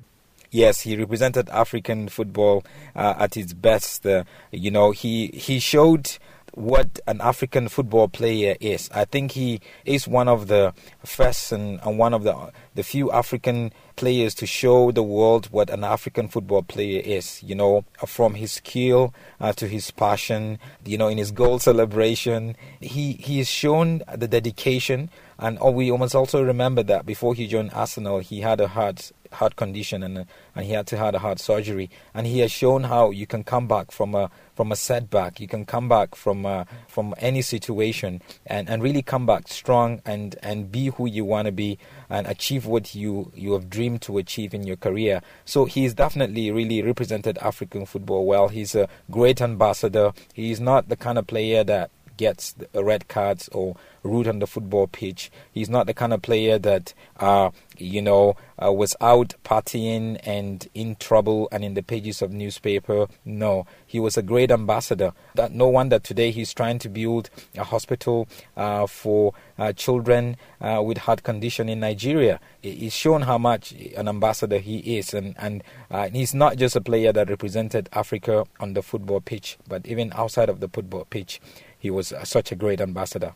Yes, 0.51 0.81
he 0.81 0.97
represented 0.97 1.49
African 1.51 2.09
football 2.09 2.65
uh, 2.97 3.15
at 3.17 3.37
its 3.37 3.53
best. 3.53 4.05
Uh, 4.05 4.25
you 4.51 4.73
know, 4.73 4.91
he 4.91 5.29
he 5.29 5.61
showed 5.61 6.19
what 6.53 7.01
an 7.07 7.21
African 7.21 7.69
football 7.69 8.09
player 8.09 8.57
is. 8.61 8.91
I 8.93 9.05
think 9.05 9.33
he 9.33 9.61
is 9.85 10.09
one 10.09 10.29
of 10.29 10.49
the 10.49 10.75
first 11.05 11.53
and, 11.53 11.81
and, 11.85 11.99
one 11.99 12.15
of 12.15 12.23
the 12.23 12.53
the 12.75 12.83
few 12.83 13.11
African 13.11 13.73
players 13.97 14.35
to 14.37 14.47
show 14.47 14.91
the 14.91 15.03
world 15.03 15.47
what 15.51 15.71
an 15.71 15.85
African 15.85 16.29
football 16.29 16.63
player 16.63 17.01
is. 17.05 17.43
You 17.43 17.55
know, 17.55 17.85
from 18.07 18.35
his 18.35 18.53
skill 18.53 19.15
uh, 19.41 19.53
to 19.55 19.67
his 19.69 19.91
passion. 19.91 20.59
You 20.85 20.99
know, 20.99 21.09
in 21.09 21.19
his 21.19 21.31
goal 21.31 21.59
celebration, 21.59 22.57
he 22.81 23.13
he 23.13 23.39
has 23.39 23.49
shown 23.49 24.03
the 24.15 24.29
dedication. 24.29 25.11
And 25.39 25.57
oh, 25.61 25.71
we 25.71 25.91
must 25.91 26.15
also 26.15 26.43
remember 26.43 26.83
that 26.83 27.07
before 27.07 27.35
he 27.35 27.47
joined 27.47 27.73
Arsenal, 27.73 28.19
he 28.19 28.43
had 28.43 28.61
a 28.61 28.69
heart 28.69 29.11
heart 29.33 29.57
condition 29.57 30.03
and 30.03 30.27
and 30.55 30.65
he 30.67 30.73
had 30.73 30.87
to 30.89 30.97
have 30.97 31.15
a 31.15 31.19
heart 31.19 31.39
surgery. 31.39 31.91
And 32.15 32.27
he 32.27 32.41
has 32.41 32.53
shown 32.53 32.85
how 32.85 33.11
you 33.11 33.27
can 33.27 33.45
come 33.45 33.67
back 33.67 33.91
from 33.91 34.15
a 34.15 34.31
from 34.55 34.73
a 34.73 34.77
setback. 34.77 35.41
You 35.41 35.49
can 35.49 35.65
come 35.65 35.89
back 35.89 36.15
from 36.15 36.45
uh, 36.45 36.65
from 36.87 37.15
any 37.19 37.43
situation 37.43 38.21
and, 38.47 38.69
and 38.69 38.83
really 38.83 39.03
come 39.03 39.27
back 39.27 39.49
strong 39.49 40.03
and, 40.05 40.37
and 40.43 40.71
be 40.71 40.89
who 40.89 41.07
you 41.07 41.25
want 41.25 41.47
to 41.47 41.53
be 41.53 41.79
and 42.09 42.27
achieve 42.27 42.67
what 42.67 42.95
you, 42.95 43.33
you 43.35 43.53
have 43.53 43.71
dreamed 43.71 44.03
to 44.03 44.19
achieve 44.19 44.53
in 44.53 44.67
your 44.67 44.77
career. 44.77 45.23
So 45.45 45.65
he's 45.65 45.95
definitely 45.95 46.51
really 46.51 46.83
represented 46.83 47.39
African 47.39 47.87
football 47.87 48.27
well. 48.27 48.49
He's 48.49 48.75
a 48.75 48.89
great 49.11 49.41
ambassador. 49.41 50.13
He's 50.35 50.61
not 50.61 50.89
the 50.89 50.97
kind 50.97 51.19
of 51.19 51.27
player 51.27 51.65
that 51.65 51.91
gets 52.21 52.55
red 52.75 53.09
cards 53.09 53.49
or 53.51 53.75
root 54.03 54.27
on 54.27 54.41
the 54.41 54.47
football 54.47 54.87
pitch. 54.87 55.31
He's 55.53 55.71
not 55.71 55.87
the 55.87 55.95
kind 55.95 56.13
of 56.13 56.21
player 56.21 56.59
that, 56.59 56.93
uh, 57.19 57.51
you 57.79 58.03
know, 58.03 58.37
uh, 58.63 58.71
was 58.71 58.95
out 59.01 59.35
partying 59.43 60.21
and 60.25 60.69
in 60.75 60.97
trouble 60.97 61.49
and 61.51 61.65
in 61.65 61.73
the 61.73 61.83
pages 61.83 62.21
of 62.21 62.31
newspaper. 62.31 63.07
No, 63.25 63.67
he 63.87 63.99
was 63.99 64.19
a 64.19 64.23
great 64.23 64.51
ambassador. 64.51 65.13
That 65.35 65.53
no 65.53 65.69
wonder 65.69 65.99
today 65.99 66.31
he's 66.31 66.53
trying 66.53 66.79
to 66.81 66.91
build 66.91 67.31
a 67.57 67.65
hospital 67.65 68.29
uh, 68.55 68.87
for 68.87 69.33
uh, 69.59 69.73
children 69.73 70.37
uh, 70.61 70.83
with 70.85 70.99
heart 70.99 71.23
condition 71.23 71.71
in 71.71 71.81
Nigeria. 71.81 72.39
He's 72.61 72.93
shown 72.93 73.23
how 73.23 73.39
much 73.39 73.73
an 73.97 74.09
ambassador 74.09 74.59
he 74.59 74.99
is, 74.99 75.15
and 75.15 75.35
and 75.39 75.63
uh, 75.91 76.11
he's 76.11 76.35
not 76.35 76.57
just 76.57 76.77
a 76.77 76.83
player 76.83 77.13
that 77.13 77.31
represented 77.31 77.89
Africa 77.95 78.45
on 78.59 78.75
the 78.75 78.83
football 78.83 79.23
pitch, 79.23 79.57
but 79.67 79.87
even 79.87 80.13
outside 80.15 80.51
of 80.51 80.61
the 80.61 80.69
football 80.69 81.07
pitch 81.07 81.41
he 81.81 81.91
was 81.91 82.13
uh, 82.13 82.25
such 82.25 82.53
a 82.53 82.55
great 82.55 82.81
ambassador. 82.81 83.35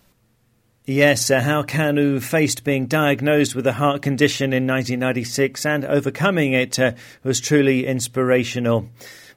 Yes, 0.86 1.30
uh, 1.30 1.40
how 1.40 1.62
Kanu 1.62 2.22
faced 2.22 2.62
being 2.62 2.84
diagnosed 2.84 3.54
with 3.54 3.66
a 3.66 3.72
heart 3.72 4.02
condition 4.02 4.52
in 4.52 4.66
1996 4.66 5.64
and 5.64 5.82
overcoming 5.86 6.52
it 6.52 6.78
uh, 6.78 6.92
was 7.22 7.40
truly 7.40 7.86
inspirational. 7.86 8.90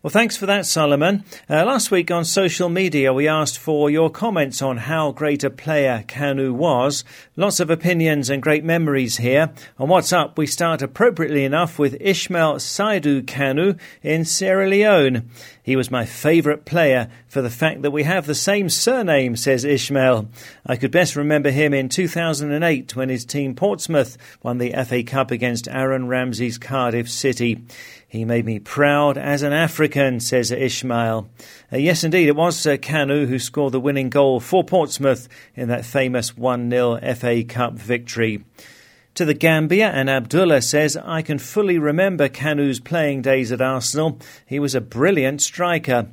Well, 0.07 0.13
thanks 0.13 0.37
for 0.37 0.45
that, 0.45 0.65
Solomon. 0.65 1.25
Uh, 1.49 1.65
last 1.65 1.91
week 1.91 2.11
on 2.11 2.23
social 2.23 2.69
media, 2.69 3.11
we 3.11 3.27
asked 3.27 3.59
for 3.59 3.89
your 3.89 4.09
comments 4.09 4.61
on 4.61 4.77
how 4.77 5.11
great 5.11 5.43
a 5.43 5.49
player 5.49 6.05
Kanu 6.07 6.53
was. 6.53 7.03
Lots 7.35 7.59
of 7.59 7.69
opinions 7.69 8.29
and 8.29 8.41
great 8.41 8.63
memories 8.63 9.17
here. 9.17 9.51
On 9.77 9.89
WhatsApp, 9.89 10.37
we 10.37 10.47
start 10.47 10.81
appropriately 10.81 11.43
enough 11.43 11.77
with 11.77 11.97
Ishmael 11.99 12.55
Saidu 12.55 13.23
Kanu 13.23 13.77
in 14.01 14.23
Sierra 14.23 14.69
Leone. 14.69 15.29
He 15.61 15.75
was 15.75 15.91
my 15.91 16.05
favourite 16.05 16.63
player 16.63 17.09
for 17.27 17.41
the 17.41 17.49
fact 17.49 17.81
that 17.81 17.91
we 17.91 18.03
have 18.03 18.25
the 18.25 18.33
same 18.33 18.69
surname, 18.69 19.35
says 19.35 19.65
Ishmael. 19.65 20.29
I 20.65 20.77
could 20.77 20.91
best 20.91 21.17
remember 21.17 21.51
him 21.51 21.73
in 21.73 21.89
2008 21.89 22.95
when 22.95 23.09
his 23.09 23.25
team 23.25 23.55
Portsmouth 23.55 24.17
won 24.41 24.57
the 24.57 24.71
FA 24.85 25.03
Cup 25.03 25.31
against 25.31 25.67
Aaron 25.67 26.07
Ramsey's 26.07 26.57
Cardiff 26.57 27.11
City. 27.11 27.65
He 28.09 28.23
made 28.23 28.45
me 28.45 28.59
proud 28.59 29.17
as 29.17 29.41
an 29.41 29.51
African, 29.51 30.21
says 30.21 30.49
Ishmael. 30.49 31.27
Uh, 31.71 31.77
yes, 31.77 32.05
indeed, 32.05 32.29
it 32.29 32.37
was 32.37 32.65
uh, 32.65 32.77
Kanu 32.77 33.27
who 33.27 33.37
scored 33.37 33.73
the 33.73 33.81
winning 33.81 34.09
goal 34.09 34.39
for 34.39 34.63
Portsmouth 34.63 35.27
in 35.55 35.67
that 35.67 35.85
famous 35.85 36.37
1 36.37 36.69
0 36.69 36.99
FA 37.15 37.43
Cup 37.43 37.73
victory. 37.73 38.45
To 39.15 39.25
the 39.25 39.33
Gambia, 39.33 39.89
and 39.89 40.09
Abdullah 40.09 40.61
says, 40.61 40.95
I 40.95 41.21
can 41.21 41.37
fully 41.37 41.77
remember 41.77 42.29
Kanu's 42.29 42.79
playing 42.79 43.23
days 43.23 43.51
at 43.51 43.61
Arsenal. 43.61 44.19
He 44.45 44.59
was 44.59 44.73
a 44.73 44.79
brilliant 44.79 45.41
striker. 45.41 46.07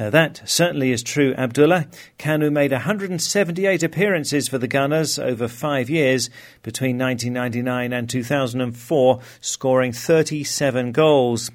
Uh, 0.00 0.08
that 0.08 0.40
certainly 0.46 0.92
is 0.92 1.02
true, 1.02 1.34
Abdullah. 1.34 1.86
Kanu 2.18 2.50
made 2.50 2.72
178 2.72 3.82
appearances 3.82 4.48
for 4.48 4.56
the 4.56 4.66
Gunners 4.66 5.18
over 5.18 5.46
five 5.46 5.90
years 5.90 6.30
between 6.62 6.96
1999 6.96 7.92
and 7.92 8.08
2004, 8.08 9.20
scoring 9.42 9.92
37 9.92 10.92
goals. 10.92 11.50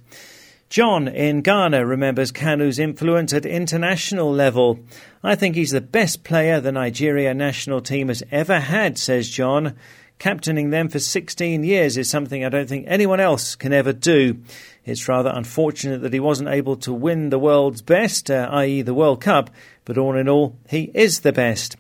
John 0.70 1.08
in 1.08 1.42
Ghana 1.42 1.88
remembers 1.88 2.32
Kanu's 2.32 2.78
influence 2.78 3.34
at 3.34 3.48
international 3.48 4.32
level. 4.32 4.80
I 5.24 5.34
think 5.34 5.56
he's 5.56 5.72
the 5.72 5.82
best 5.82 6.24
player 6.24 6.60
the 6.60 6.72
Nigeria 6.72 7.34
national 7.34 7.82
team 7.82 8.10
has 8.10 8.22
ever 8.30 8.60
had, 8.60 9.00
says 9.00 9.28
John. 9.28 9.76
Captaining 10.18 10.70
them 10.70 10.88
for 10.88 11.00
16 11.00 11.64
years 11.64 11.98
is 11.98 12.10
something 12.10 12.46
I 12.46 12.50
don't 12.50 12.70
think 12.70 12.86
anyone 12.88 13.20
else 13.20 13.56
can 13.56 13.74
ever 13.74 13.92
do. 13.92 14.42
It's 14.86 15.08
rather 15.08 15.32
unfortunate 15.34 16.02
that 16.02 16.14
he 16.14 16.20
wasn't 16.20 16.50
able 16.50 16.78
to 16.78 16.94
win 16.94 17.30
the 17.30 17.40
world's 17.40 17.82
best, 17.82 18.32
uh, 18.32 18.48
i.e., 18.52 18.82
the 18.82 18.94
World 18.94 19.20
Cup, 19.20 19.50
but 19.84 19.98
all 19.98 20.16
in 20.16 20.30
all, 20.30 20.56
he 20.70 20.92
is 20.94 21.22
the 21.22 21.34
best. 21.34 21.76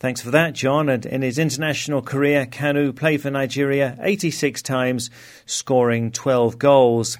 Thanks 0.00 0.20
for 0.20 0.30
that, 0.30 0.52
John. 0.52 0.88
And 0.88 1.04
in 1.06 1.22
his 1.22 1.38
international 1.38 2.02
career, 2.02 2.46
Kanu 2.46 2.94
played 2.94 3.22
for 3.22 3.30
Nigeria 3.30 3.98
86 4.00 4.62
times, 4.62 5.10
scoring 5.46 6.12
12 6.12 6.58
goals. 6.58 7.18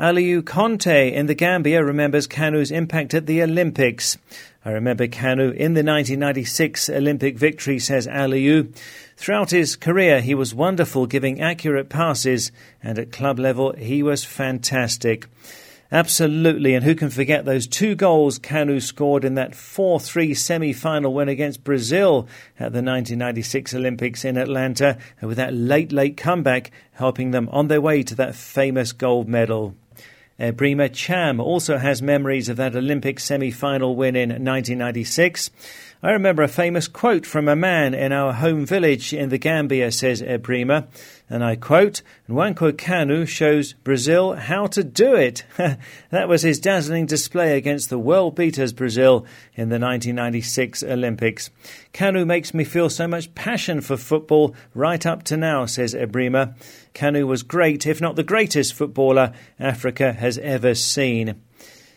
Aliou 0.00 0.42
Conte 0.42 1.12
in 1.12 1.26
the 1.26 1.34
Gambia 1.34 1.84
remembers 1.84 2.26
Kanu's 2.26 2.70
impact 2.70 3.12
at 3.12 3.26
the 3.26 3.42
Olympics. 3.42 4.16
I 4.64 4.70
remember 4.70 5.06
Kanu 5.06 5.52
in 5.52 5.74
the 5.74 5.84
1996 5.84 6.88
Olympic 6.88 7.36
victory, 7.36 7.78
says 7.78 8.06
Aliou. 8.06 8.74
Throughout 9.18 9.50
his 9.50 9.76
career, 9.76 10.22
he 10.22 10.34
was 10.34 10.54
wonderful 10.54 11.04
giving 11.04 11.42
accurate 11.42 11.90
passes, 11.90 12.50
and 12.82 12.98
at 12.98 13.12
club 13.12 13.38
level, 13.38 13.74
he 13.74 14.02
was 14.02 14.24
fantastic. 14.24 15.26
Absolutely, 15.92 16.74
and 16.74 16.82
who 16.82 16.94
can 16.94 17.10
forget 17.10 17.44
those 17.44 17.66
two 17.66 17.94
goals 17.94 18.38
Kanu 18.38 18.80
scored 18.80 19.22
in 19.22 19.34
that 19.34 19.54
4 19.54 20.00
3 20.00 20.32
semi 20.32 20.72
final 20.72 21.12
win 21.12 21.28
against 21.28 21.62
Brazil 21.62 22.26
at 22.58 22.72
the 22.72 22.80
1996 22.80 23.74
Olympics 23.74 24.24
in 24.24 24.38
Atlanta, 24.38 24.96
and 25.20 25.28
with 25.28 25.36
that 25.36 25.52
late, 25.52 25.92
late 25.92 26.16
comeback 26.16 26.70
helping 26.92 27.32
them 27.32 27.50
on 27.52 27.68
their 27.68 27.82
way 27.82 28.02
to 28.02 28.14
that 28.14 28.34
famous 28.34 28.92
gold 28.92 29.28
medal. 29.28 29.74
Uh, 30.40 30.52
Ebrima 30.52 30.90
Cham 30.92 31.38
also 31.38 31.76
has 31.76 32.00
memories 32.00 32.48
of 32.48 32.56
that 32.56 32.74
Olympic 32.74 33.20
semi 33.20 33.50
final 33.50 33.94
win 33.94 34.16
in 34.16 34.30
1996. 34.30 35.50
I 36.02 36.12
remember 36.12 36.42
a 36.42 36.48
famous 36.48 36.88
quote 36.88 37.26
from 37.26 37.46
a 37.46 37.54
man 37.54 37.92
in 37.92 38.10
our 38.12 38.32
home 38.32 38.64
village 38.64 39.12
in 39.12 39.28
the 39.28 39.36
Gambia, 39.36 39.92
says 39.92 40.22
uh, 40.22 40.26
Ebrima, 40.26 40.86
and 41.30 41.44
I 41.44 41.54
quote, 41.54 42.02
Nwankwo 42.28 42.72
Kanu 42.72 43.26
shows 43.26 43.72
Brazil 43.72 44.34
how 44.34 44.66
to 44.66 44.82
do 44.82 45.14
it. 45.14 45.44
that 46.10 46.28
was 46.28 46.42
his 46.42 46.58
dazzling 46.58 47.06
display 47.06 47.56
against 47.56 47.88
the 47.88 48.00
world 48.00 48.34
beaters 48.34 48.72
Brazil 48.72 49.24
in 49.54 49.68
the 49.68 49.78
1996 49.78 50.82
Olympics. 50.82 51.48
Kanu 51.94 52.26
makes 52.26 52.52
me 52.52 52.64
feel 52.64 52.90
so 52.90 53.06
much 53.06 53.32
passion 53.36 53.80
for 53.80 53.96
football 53.96 54.56
right 54.74 55.06
up 55.06 55.22
to 55.22 55.36
now, 55.36 55.66
says 55.66 55.94
Ebrima. 55.94 56.54
Kanu 56.94 57.24
was 57.28 57.44
great, 57.44 57.86
if 57.86 58.00
not 58.00 58.16
the 58.16 58.24
greatest 58.24 58.74
footballer 58.74 59.32
Africa 59.60 60.12
has 60.12 60.36
ever 60.38 60.74
seen. 60.74 61.40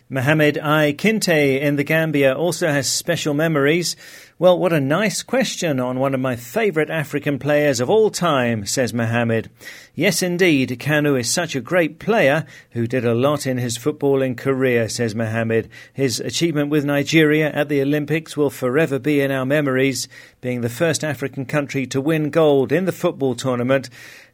Mohamed 0.10 0.60
I. 0.60 0.94
Kinte 0.94 1.60
in 1.60 1.76
the 1.76 1.84
Gambia 1.84 2.36
also 2.36 2.68
has 2.68 2.88
special 2.88 3.34
memories. 3.34 3.96
Well, 4.40 4.58
what 4.58 4.74
a 4.74 4.80
nice 4.80 5.22
question 5.22 5.80
on 5.80 6.00
one 6.00 6.16
of 6.16 6.20
my 6.20 6.36
favourite 6.36 6.90
African 6.90 7.38
players 7.38 7.80
of 7.80 7.88
all 7.88 8.10
time, 8.10 8.66
says 8.66 8.92
Mohamed. 8.92 9.52
Yes, 9.94 10.24
indeed, 10.24 10.70
Kanu 10.80 11.20
is 11.20 11.30
such 11.32 11.56
a 11.56 11.62
great 11.62 12.00
player 12.00 12.48
who 12.72 12.88
did 12.88 13.06
a 13.06 13.14
lot 13.14 13.46
in 13.46 13.60
his 13.60 13.78
footballing 13.78 14.36
career, 14.36 14.90
says 14.90 15.14
Mohamed. 15.14 15.70
His 15.94 16.20
achievement 16.20 16.72
with 16.72 16.84
Nigeria 16.84 17.52
at 17.52 17.70
the 17.70 17.80
Olympics 17.84 18.36
will 18.36 18.50
forever 18.50 18.98
be 18.98 19.22
in 19.22 19.30
our 19.30 19.46
memories, 19.46 20.08
being 20.42 20.62
the 20.62 20.68
first 20.68 21.04
African 21.04 21.46
country 21.46 21.86
to 21.88 22.02
win 22.02 22.32
gold 22.32 22.72
in 22.72 22.86
the 22.86 22.92
football 22.92 23.36
tournament 23.36 23.92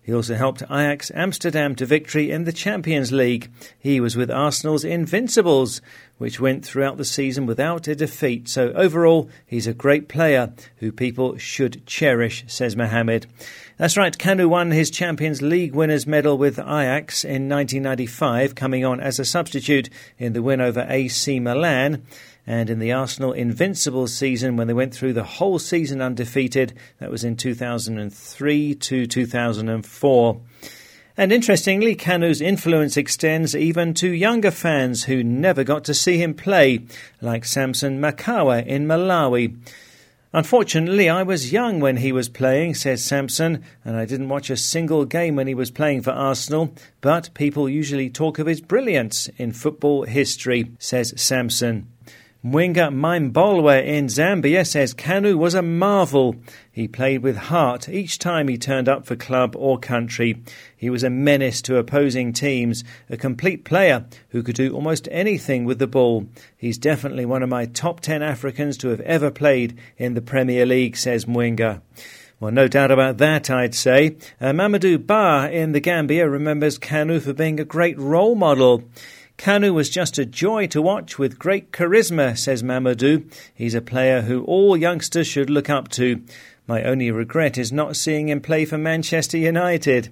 he 0.10 0.16
also 0.16 0.34
helped 0.34 0.64
Ajax 0.64 1.12
Amsterdam 1.14 1.76
to 1.76 1.86
victory 1.86 2.32
in 2.32 2.46
the 2.46 2.52
Champions 2.52 3.12
League. 3.12 3.52
He 3.78 4.00
was 4.00 4.16
with 4.16 4.32
Arsenal's 4.32 4.84
Invincibles, 4.84 5.82
which 6.20 6.40
went 6.40 6.64
throughout 6.64 6.98
the 6.98 7.06
season 7.06 7.48
without 7.48 7.88
a 7.88 7.96
defeat. 7.96 8.48
So 8.48 8.72
overall, 8.74 9.30
he's 9.48 9.66
a 9.66 9.74
great 9.74 10.08
player 10.08 10.54
who 10.78 10.92
people 10.92 11.38
should 11.38 11.84
cherish, 11.88 12.44
says 12.48 12.76
Mohamed. 12.76 13.26
That's 13.78 13.98
right, 13.98 14.16
Kanu 14.16 14.48
won 14.48 14.72
his 14.72 14.92
Champions 14.92 15.42
League 15.42 15.74
winners 15.74 16.06
medal 16.06 16.38
with 16.38 16.60
Ajax 16.60 17.24
in 17.24 17.48
1995, 17.50 18.54
coming 18.54 18.84
on 18.84 19.00
as 19.00 19.18
a 19.18 19.26
substitute 19.26 19.90
in 20.18 20.34
the 20.34 20.44
win 20.44 20.62
over 20.62 20.86
AC 20.88 21.40
Milan. 21.40 22.04
And 22.46 22.70
in 22.70 22.80
the 22.80 22.92
Arsenal 22.92 23.32
Invincible 23.32 24.08
season, 24.08 24.58
when 24.58 24.68
they 24.68 24.74
went 24.74 24.94
through 24.94 25.14
the 25.14 25.24
whole 25.24 25.60
season 25.60 26.02
undefeated, 26.02 26.74
that 27.00 27.12
was 27.12 27.24
in 27.24 27.38
2003 27.38 28.76
to 28.76 29.06
2004. 29.06 30.42
And 31.20 31.34
interestingly, 31.34 31.98
Kanu's 31.98 32.40
influence 32.40 32.96
extends 32.96 33.54
even 33.54 33.94
to 33.96 34.10
younger 34.10 34.52
fans 34.52 35.04
who 35.04 35.22
never 35.22 35.66
got 35.66 35.84
to 35.84 35.94
see 35.94 36.18
him 36.18 36.34
play, 36.34 36.86
like 37.20 37.44
Samson 37.44 38.00
Makawa 38.00 38.66
in 38.66 38.88
Malawi. 38.88 39.58
Unfortunately, 40.32 41.10
I 41.10 41.24
was 41.24 41.52
young 41.52 41.82
when 41.82 41.98
he 41.98 42.14
was 42.14 42.30
playing, 42.30 42.76
says 42.76 43.04
Samson, 43.04 43.66
and 43.84 43.98
I 43.98 44.06
didn't 44.06 44.30
watch 44.30 44.50
a 44.50 44.56
single 44.56 45.04
game 45.04 45.36
when 45.36 45.48
he 45.48 45.54
was 45.54 45.72
playing 45.72 46.04
for 46.04 46.12
Arsenal, 46.12 46.74
but 47.02 47.34
people 47.34 47.68
usually 47.68 48.10
talk 48.10 48.40
of 48.40 48.48
his 48.48 48.62
brilliance 48.62 49.28
in 49.36 49.52
football 49.52 50.04
history, 50.04 50.72
says 50.80 51.14
Samson. 51.22 51.90
Mwinga 52.42 52.90
Maimbolwe 52.90 53.86
in 53.86 54.06
Zambia 54.06 54.66
says 54.66 54.94
Kanu 54.94 55.38
was 55.38 55.54
a 55.56 55.62
marvel. 55.62 56.38
He 56.72 56.88
played 56.88 57.22
with 57.22 57.36
heart 57.36 57.90
each 57.90 58.18
time 58.18 58.48
he 58.48 58.58
turned 58.58 58.88
up 58.88 59.06
for 59.06 59.18
club 59.18 59.58
or 59.58 59.78
country. 59.78 60.42
He 60.78 60.90
was 60.90 61.04
a 61.04 61.10
menace 61.10 61.62
to 61.64 61.76
opposing 61.76 62.32
teams, 62.32 62.86
a 63.10 63.18
complete 63.18 63.66
player 63.66 64.06
who 64.30 64.42
could 64.42 64.56
do 64.56 64.74
almost 64.74 65.10
anything 65.12 65.66
with 65.66 65.80
the 65.80 65.88
ball. 65.88 66.28
He's 66.56 66.78
definitely 66.78 67.26
one 67.26 67.44
of 67.44 67.50
my 67.50 67.66
top 67.66 68.00
10 68.00 68.24
Africans 68.24 68.78
to 68.78 68.88
have 68.88 69.02
ever 69.02 69.32
played 69.32 69.78
in 69.98 70.14
the 70.14 70.22
Premier 70.22 70.66
League, 70.66 70.96
says 70.96 71.26
Mwinga. 71.26 71.82
Well, 72.40 72.54
no 72.54 72.70
doubt 72.70 72.90
about 72.90 73.18
that, 73.18 73.50
I'd 73.50 73.76
say. 73.76 74.16
Uh, 74.40 74.54
Mamadou 74.54 75.06
Ba 75.06 75.50
in 75.52 75.74
the 75.74 75.82
Gambia 75.82 76.30
remembers 76.30 76.80
Kanu 76.80 77.22
for 77.22 77.34
being 77.34 77.60
a 77.60 77.66
great 77.66 78.00
role 78.00 78.36
model. 78.36 78.86
Kanu 79.40 79.74
was 79.74 79.90
just 79.90 80.20
a 80.20 80.26
joy 80.26 80.68
to 80.68 80.82
watch 80.82 81.18
with 81.18 81.40
great 81.40 81.72
charisma, 81.72 82.38
says 82.38 82.62
Mamadou. 82.62 83.24
He's 83.56 83.74
a 83.74 83.80
player 83.80 84.24
who 84.24 84.44
all 84.44 84.76
youngsters 84.76 85.28
should 85.28 85.50
look 85.50 85.70
up 85.70 85.88
to. 85.92 86.22
My 86.68 86.84
only 86.84 87.10
regret 87.10 87.58
is 87.58 87.72
not 87.72 87.96
seeing 87.96 88.28
him 88.28 88.42
play 88.42 88.66
for 88.66 88.78
Manchester 88.78 89.38
United. 89.38 90.10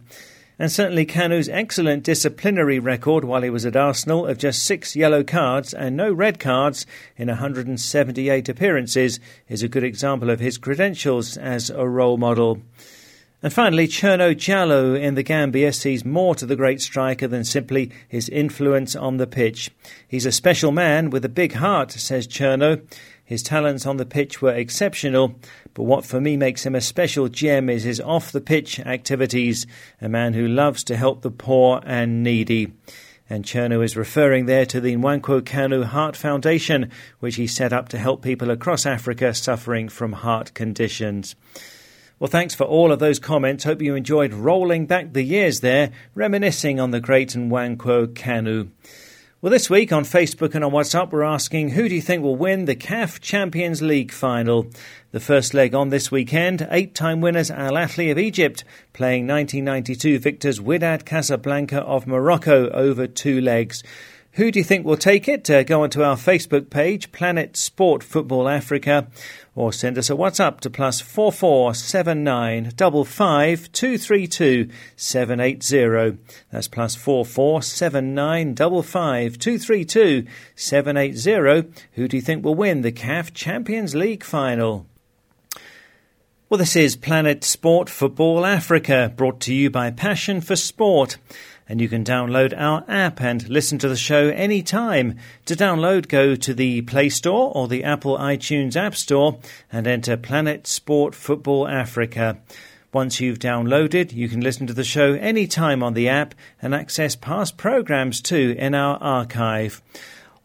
And 0.57 0.71
certainly 0.71 1.05
Kanu's 1.05 1.49
excellent 1.49 2.03
disciplinary 2.03 2.79
record 2.79 3.25
while 3.25 3.41
he 3.41 3.49
was 3.49 3.65
at 3.65 3.75
Arsenal 3.75 4.25
of 4.25 4.37
just 4.37 4.63
six 4.63 4.95
yellow 4.95 5.25
cards 5.25 5.73
and 5.73 5.97
no 5.97 6.09
red 6.09 6.39
cards 6.39 6.85
in 7.17 7.27
178 7.27 8.47
appearances 8.47 9.19
is 9.49 9.61
a 9.61 9.67
good 9.67 9.83
example 9.83 10.29
of 10.29 10.39
his 10.39 10.57
credentials 10.57 11.35
as 11.35 11.69
a 11.69 11.85
role 11.85 12.15
model. 12.15 12.61
And 13.43 13.53
finally, 13.53 13.87
Cherno 13.87 14.33
Diallo 14.33 14.99
in 14.99 15.13
the 15.13 15.21
Gambia 15.21 15.71
sees 15.71 16.03
more 16.03 16.33
to 16.33 16.45
the 16.45 16.55
great 16.55 16.81
striker 16.81 17.27
than 17.27 17.43
simply 17.43 17.91
his 18.07 18.29
influence 18.29 18.95
on 18.95 19.17
the 19.17 19.27
pitch. 19.27 19.69
He's 20.07 20.25
a 20.25 20.31
special 20.31 20.71
man 20.71 21.11
with 21.11 21.23
a 21.23 21.29
big 21.29 21.53
heart, 21.53 21.91
says 21.91 22.27
Cherno. 22.27 22.81
His 23.23 23.43
talents 23.43 23.85
on 23.85 23.97
the 23.97 24.07
pitch 24.07 24.41
were 24.41 24.53
exceptional, 24.53 25.35
but 25.75 25.83
what 25.83 26.03
for 26.03 26.19
me 26.19 26.35
makes 26.35 26.65
him 26.65 26.73
a 26.73 26.81
special 26.81 27.27
gem 27.27 27.69
is 27.69 27.83
his 27.83 28.01
off 28.01 28.31
the 28.31 28.41
pitch 28.41 28.79
activities, 28.79 29.67
a 30.01 30.09
man 30.09 30.33
who 30.33 30.47
loves 30.47 30.83
to 30.85 30.97
help 30.97 31.21
the 31.21 31.29
poor 31.29 31.81
and 31.85 32.23
needy. 32.23 32.73
And 33.29 33.43
Cherno 33.43 33.83
is 33.83 33.95
referring 33.97 34.47
there 34.47 34.65
to 34.65 34.81
the 34.81 34.95
Nwankwo 34.95 35.41
Kanu 35.41 35.83
Heart 35.83 36.15
Foundation, 36.15 36.89
which 37.19 37.35
he 37.35 37.45
set 37.45 37.71
up 37.71 37.89
to 37.89 37.99
help 37.99 38.23
people 38.23 38.49
across 38.49 38.85
Africa 38.85 39.33
suffering 39.35 39.89
from 39.89 40.13
heart 40.13 40.53
conditions. 40.55 41.35
Well, 42.19 42.27
thanks 42.27 42.55
for 42.55 42.63
all 42.63 42.91
of 42.91 42.97
those 42.97 43.19
comments. 43.19 43.63
Hope 43.63 43.79
you 43.79 43.93
enjoyed 43.93 44.33
rolling 44.33 44.87
back 44.87 45.13
the 45.13 45.21
years 45.21 45.59
there, 45.59 45.91
reminiscing 46.15 46.79
on 46.79 46.89
the 46.89 46.99
great 46.99 47.35
and 47.35 47.51
Nwankwo 47.51 48.07
Kanu. 48.07 48.69
Well, 49.39 49.51
this 49.51 49.69
week 49.69 49.93
on 49.93 50.03
Facebook 50.03 50.55
and 50.55 50.65
on 50.65 50.71
WhatsApp, 50.71 51.11
we're 51.11 51.21
asking 51.21 51.69
who 51.69 51.87
do 51.87 51.93
you 51.93 52.01
think 52.01 52.23
will 52.23 52.35
win 52.35 52.65
the 52.65 52.75
CAF 52.75 53.19
Champions 53.19 53.83
League 53.83 54.11
final? 54.11 54.65
The 55.11 55.19
first 55.19 55.53
leg 55.53 55.75
on 55.75 55.89
this 55.89 56.09
weekend, 56.09 56.67
eight 56.71 56.95
time 56.95 57.21
winners 57.21 57.51
Al 57.51 57.73
Ahly 57.73 58.11
of 58.11 58.17
Egypt 58.17 58.63
playing 58.93 59.27
1992 59.27 60.17
victors 60.17 60.59
Wydad 60.59 61.05
Casablanca 61.05 61.81
of 61.81 62.07
Morocco 62.07 62.67
over 62.71 63.05
two 63.05 63.39
legs. 63.39 63.83
Who 64.37 64.51
do 64.51 64.59
you 64.59 64.63
think 64.63 64.85
will 64.85 64.97
take 64.97 65.27
it? 65.27 65.49
Uh, 65.49 65.63
go 65.63 65.81
onto 65.81 66.03
our 66.03 66.15
Facebook 66.15 66.69
page, 66.69 67.11
Planet 67.11 67.57
Sport 67.57 68.03
Football 68.03 68.47
Africa, 68.47 69.07
or 69.55 69.73
send 69.73 69.97
us 69.97 70.11
a 70.11 70.13
WhatsApp 70.13 70.59
to 70.59 70.69
plus 70.69 71.01
four 71.01 71.31
four 71.31 71.73
seven 71.73 72.23
nine 72.23 72.71
double 72.75 73.03
five 73.03 73.71
two 73.71 73.97
three 73.97 74.27
two 74.27 74.69
seven 74.95 75.39
eight 75.39 75.63
zero. 75.63 76.19
That's 76.51 76.67
plus 76.67 76.93
four 76.93 77.25
four 77.25 77.63
seven 77.63 78.13
nine 78.13 78.53
double 78.53 78.83
five 78.83 79.39
two 79.39 79.57
three 79.57 79.83
two 79.83 80.27
seven 80.55 80.97
eight 80.97 81.15
zero. 81.15 81.63
Who 81.93 82.07
do 82.07 82.15
you 82.15 82.21
think 82.21 82.45
will 82.45 82.53
win 82.53 82.81
the 82.81 82.91
CAF 82.91 83.33
Champions 83.33 83.95
League 83.95 84.23
final? 84.23 84.85
Well, 86.47 86.59
this 86.59 86.75
is 86.75 86.95
Planet 86.95 87.43
Sport 87.43 87.89
Football 87.89 88.45
Africa, 88.45 89.11
brought 89.17 89.39
to 89.41 89.53
you 89.53 89.71
by 89.71 89.89
Passion 89.89 90.41
for 90.41 90.55
Sport 90.55 91.17
and 91.69 91.81
you 91.81 91.89
can 91.89 92.03
download 92.03 92.53
our 92.57 92.83
app 92.87 93.21
and 93.21 93.47
listen 93.49 93.77
to 93.79 93.89
the 93.89 93.95
show 93.95 94.29
anytime. 94.29 95.17
To 95.45 95.55
download, 95.55 96.07
go 96.07 96.35
to 96.35 96.53
the 96.53 96.81
Play 96.83 97.09
Store 97.09 97.51
or 97.53 97.67
the 97.67 97.83
Apple 97.83 98.17
iTunes 98.17 98.75
App 98.75 98.95
Store 98.95 99.39
and 99.71 99.87
enter 99.87 100.17
Planet 100.17 100.67
Sport 100.67 101.15
Football 101.15 101.67
Africa. 101.67 102.39
Once 102.93 103.19
you've 103.19 103.39
downloaded, 103.39 104.13
you 104.13 104.29
can 104.29 104.41
listen 104.41 104.65
to 104.65 104.73
the 104.73 104.83
show 104.83 105.13
anytime 105.13 105.83
on 105.83 105.93
the 105.93 106.07
app 106.07 106.33
and 106.61 106.73
access 106.73 107.15
past 107.15 107.57
programs 107.57 108.21
too 108.21 108.55
in 108.57 108.73
our 108.73 108.97
archive. 108.97 109.81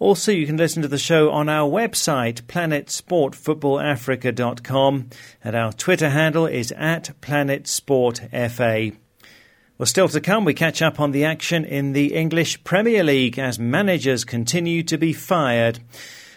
Also, 0.02 0.32
you 0.32 0.46
can 0.46 0.56
listen 0.56 0.82
to 0.82 0.88
the 0.88 0.98
show 0.98 1.30
on 1.30 1.48
our 1.48 1.70
website, 1.70 2.42
planetsportfootballafrica.com, 2.42 5.10
and 5.44 5.54
our 5.54 5.72
Twitter 5.72 6.10
handle 6.10 6.46
is 6.46 6.72
at 6.72 7.10
planetsportfa. 7.20 8.96
Well, 9.78 9.86
still 9.86 10.08
to 10.10 10.20
come, 10.20 10.44
we 10.44 10.52
catch 10.52 10.82
up 10.82 11.00
on 11.00 11.12
the 11.12 11.24
action 11.24 11.64
in 11.64 11.92
the 11.92 12.14
English 12.14 12.62
Premier 12.62 13.02
League 13.02 13.38
as 13.38 13.58
managers 13.58 14.22
continue 14.22 14.82
to 14.82 14.98
be 14.98 15.14
fired. 15.14 15.80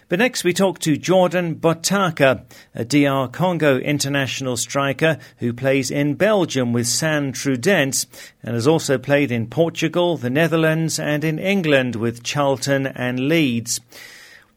But 0.08 0.19
next 0.19 0.45
we 0.45 0.54
talk 0.54 0.80
to 0.80 0.95
Jordan 0.95 1.56
Botaka, 1.56 2.45
a 2.74 2.86
DR 2.86 3.28
Congo 3.28 3.78
international 3.78 4.56
striker 4.56 5.17
who 5.39 5.52
plays 5.52 5.91
in 5.91 6.15
Belgium 6.15 6.71
with 6.71 6.88
Sint-Truidense 6.88 8.06
and 8.41 8.56
has 8.56 8.67
also 8.67 8.98
played 8.98 9.32
in 9.32 9.48
Portugal, 9.48 10.15
the 10.15 10.30
Netherlands 10.30 10.98
and 10.98 11.26
in 11.26 11.38
England 11.38 11.98
with 11.98 12.24
Charlton 12.24 12.88
and 12.88 13.28
Leeds. 13.28 13.82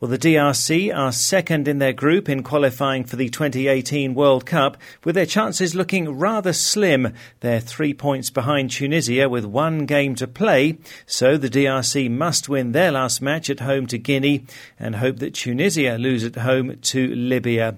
Well, 0.01 0.13
the 0.13 0.17
DRC 0.17 0.97
are 0.97 1.11
second 1.11 1.67
in 1.67 1.81
their 1.81 1.93
group 1.93 2.29
in 2.29 2.45
qualifying 2.45 3.03
for 3.03 3.17
the 3.17 3.29
2018 3.29 4.15
World 4.15 4.47
Cup, 4.47 4.77
with 5.03 5.17
their 5.17 5.27
chances 5.27 5.75
looking 5.75 6.17
rather 6.17 6.53
slim. 6.53 7.13
They're 7.41 7.59
three 7.59 7.93
points 7.93 8.31
behind 8.31 8.71
Tunisia 8.71 9.29
with 9.29 9.45
one 9.45 9.87
game 9.87 10.15
to 10.15 10.29
play, 10.29 10.79
so 11.05 11.37
the 11.37 11.51
DRC 11.51 12.09
must 12.13 12.49
win 12.49 12.71
their 12.71 12.93
last 12.93 13.21
match 13.21 13.51
at 13.51 13.59
home 13.59 13.89
to 13.89 13.99
Guinea 13.99 14.47
and 14.79 14.95
hope 14.95 15.17
that 15.17 15.35
Tunisia 15.35 15.99
lose 15.99 16.23
at 16.23 16.37
home 16.37 16.79
to 16.79 17.13
Libya. 17.17 17.77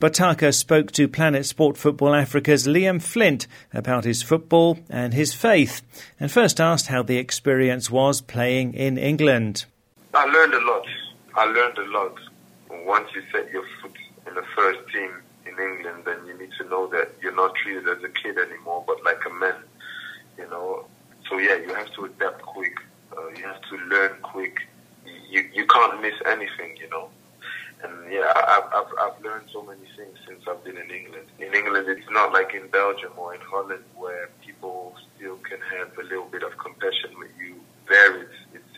Botaka 0.00 0.54
spoke 0.54 0.92
to 0.92 1.06
Planet 1.06 1.44
Sport 1.44 1.76
Football 1.76 2.14
Africa's 2.14 2.66
Liam 2.66 3.02
Flint 3.02 3.46
about 3.74 4.04
his 4.04 4.22
football 4.22 4.78
and 4.88 5.12
his 5.12 5.34
faith, 5.34 5.82
and 6.18 6.32
first 6.32 6.58
asked 6.58 6.86
how 6.86 7.02
the 7.02 7.18
experience 7.18 7.90
was 7.90 8.22
playing 8.22 8.72
in 8.72 8.96
England. 8.96 9.66
I 10.14 10.24
learned 10.24 10.54
a 10.54 10.64
lot 10.64 10.86
I 11.36 11.46
learned 11.46 11.78
a 11.78 11.90
lot. 11.90 12.16
Once 12.70 13.08
you 13.14 13.22
set 13.32 13.50
your 13.50 13.64
foot 13.80 13.96
in 14.26 14.34
the 14.34 14.44
first 14.56 14.80
team 14.92 15.10
in 15.46 15.58
England, 15.58 16.04
then 16.04 16.18
you 16.26 16.38
need 16.38 16.50
to 16.58 16.68
know 16.68 16.86
that 16.88 17.10
you're 17.20 17.34
not 17.34 17.54
treated 17.56 17.88
as 17.88 18.02
a 18.02 18.08
kid 18.08 18.38
anymore, 18.38 18.84
but 18.86 19.02
like 19.04 19.20
a 19.26 19.34
man. 19.34 19.56
You 20.38 20.48
know. 20.48 20.86
So 21.28 21.38
yeah, 21.38 21.56
you 21.56 21.74
have 21.74 21.92
to 21.94 22.04
adapt 22.04 22.42
quick. 22.42 22.74
Uh, 23.16 23.28
you 23.28 23.44
have 23.44 23.60
to 23.62 23.76
learn 23.88 24.12
quick. 24.22 24.60
You 25.30 25.48
you 25.52 25.66
can't 25.66 26.00
miss 26.00 26.14
anything. 26.26 26.76
You 26.80 26.88
know. 26.90 27.08
And 27.82 28.12
yeah, 28.12 28.32
I've, 28.34 28.64
I've 28.72 28.92
I've 29.00 29.24
learned 29.24 29.48
so 29.52 29.62
many 29.62 29.86
things 29.96 30.16
since 30.26 30.42
I've 30.48 30.62
been 30.64 30.76
in 30.78 30.90
England. 30.90 31.26
In 31.38 31.52
England, 31.52 31.88
it's 31.88 32.08
not 32.10 32.32
like 32.32 32.54
in 32.54 32.68
Belgium 32.68 33.12
or 33.16 33.34
in 33.34 33.40
Holland 33.40 33.84
where 33.96 34.30
people 34.44 34.94
still 35.16 35.36
can 35.38 35.58
have 35.76 35.96
a 35.98 36.02
little 36.02 36.26
bit 36.26 36.42
of 36.42 36.56
compassion 36.58 37.10
with 37.18 37.30
you. 37.38 37.56
There, 37.88 38.22
it's, 38.22 38.32
it's 38.54 38.74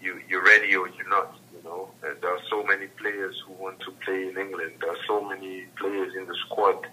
you 0.00 0.20
you're 0.28 0.44
ready 0.44 0.74
or 0.76 0.88
you're 0.88 1.08
not 1.08 1.36
know, 1.68 1.88
there 2.02 2.30
are 2.34 2.40
so 2.50 2.62
many 2.64 2.86
players 2.86 3.36
who 3.46 3.52
want 3.54 3.78
to 3.80 3.90
play 4.04 4.28
in 4.28 4.36
England. 4.36 4.72
There 4.80 4.90
are 4.90 5.04
so 5.06 5.22
many 5.22 5.66
players 5.78 6.14
in 6.16 6.26
the 6.26 6.36
squad. 6.46 6.86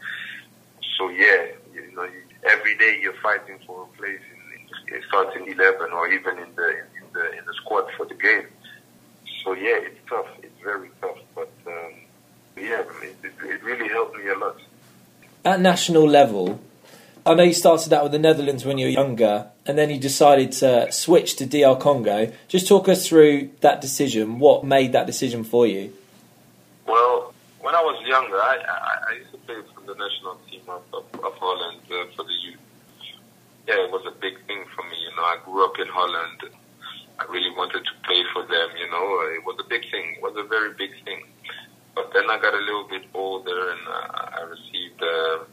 So 0.98 1.10
yeah, 1.10 1.48
you 1.74 1.92
know, 1.96 2.08
every 2.44 2.78
day 2.78 3.00
you're 3.02 3.22
fighting 3.22 3.60
for 3.66 3.84
a 3.84 3.98
place 3.98 4.22
in, 4.34 4.96
in 4.96 5.02
starting 5.08 5.48
eleven 5.48 5.92
or 5.92 6.08
even 6.08 6.38
in 6.38 6.56
the 6.56 6.70
in 6.70 7.08
the 7.14 7.32
in 7.38 7.46
the 7.46 7.54
squad 7.62 7.86
for 7.98 8.06
the 8.06 8.16
game. 8.16 8.48
So 9.44 9.54
yeah, 9.54 9.78
it's 9.88 10.00
tough. 10.10 10.28
It's 10.42 10.60
very 10.64 10.90
tough, 11.02 11.20
but 11.34 11.52
um, 11.68 11.94
yeah, 12.58 12.84
it, 13.04 13.16
it, 13.24 13.34
it 13.44 13.64
really 13.64 13.90
helped 13.90 14.18
me 14.18 14.28
a 14.30 14.38
lot. 14.38 14.58
At 15.44 15.60
national 15.62 16.08
level, 16.08 16.60
I 17.26 17.34
know 17.36 17.44
you 17.44 17.54
started 17.54 17.94
out 17.94 18.04
with 18.04 18.12
the 18.12 18.20
Netherlands 18.20 18.66
when 18.66 18.78
you 18.78 18.86
were 18.88 18.92
younger, 18.92 19.52
and 19.66 19.78
then 19.78 19.90
you 19.90 20.00
decided 20.00 20.52
to 20.52 20.92
switch 20.92 21.36
to 21.38 21.46
DR 21.46 21.80
Congo. 21.80 22.32
Just 22.48 22.68
talk 22.68 22.88
us 22.88 23.08
through 23.08 23.50
that 23.62 23.82
decision. 23.82 24.40
What 24.40 24.64
made 24.64 24.92
that 24.94 25.08
decision 25.08 25.44
for 25.44 25.66
you? 25.66 25.94
Well, 26.88 27.34
when 27.62 27.74
I 27.74 27.82
was 27.82 27.98
younger, 28.06 28.38
I, 28.38 28.58
I, 28.58 29.12
I 29.12 29.14
used 29.18 29.32
to 29.32 29.38
play 29.40 29.56
for 29.74 29.82
the 29.82 29.96
national 29.98 30.38
team 30.50 30.62
of, 30.68 30.84
of, 30.94 31.06
of 31.24 31.34
Holland 31.40 31.82
uh, 31.90 32.06
for 32.16 32.24
the 32.24 32.38
youth. 32.46 32.60
Yeah, 33.68 33.86
it 33.86 33.92
was 33.92 34.06
a 34.06 34.14
big 34.22 34.38
thing 34.46 34.64
for 34.76 34.84
me. 34.84 34.98
You 35.02 35.16
know, 35.18 35.24
I 35.24 35.38
grew 35.44 35.66
up 35.66 35.80
in 35.80 35.88
Holland. 35.88 36.54
I 37.18 37.26
really 37.32 37.50
wanted 37.58 37.84
to 37.86 37.94
play 38.06 38.22
for 38.34 38.44
them. 38.44 38.70
You 38.78 38.92
know, 38.92 39.06
it 39.34 39.44
was 39.46 39.58
a 39.60 39.68
big 39.68 39.82
thing. 39.90 40.16
It 40.18 40.22
was 40.22 40.36
a 40.38 40.48
very 40.48 40.74
big 40.74 40.92
thing. 41.04 41.24
But 41.96 42.12
then 42.14 42.30
I 42.30 42.38
got 42.40 42.54
a 42.54 42.60
little 42.60 42.88
bit 42.88 43.04
older, 43.14 43.72
and 43.72 43.88
uh, 43.88 44.30
I 44.38 44.42
received. 44.42 45.02
Uh, 45.02 45.46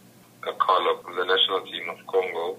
a 0.48 0.52
call 0.54 0.88
up 0.90 1.04
from 1.04 1.16
the 1.16 1.24
national 1.24 1.60
team 1.66 1.88
of 1.88 1.98
Congo 2.06 2.58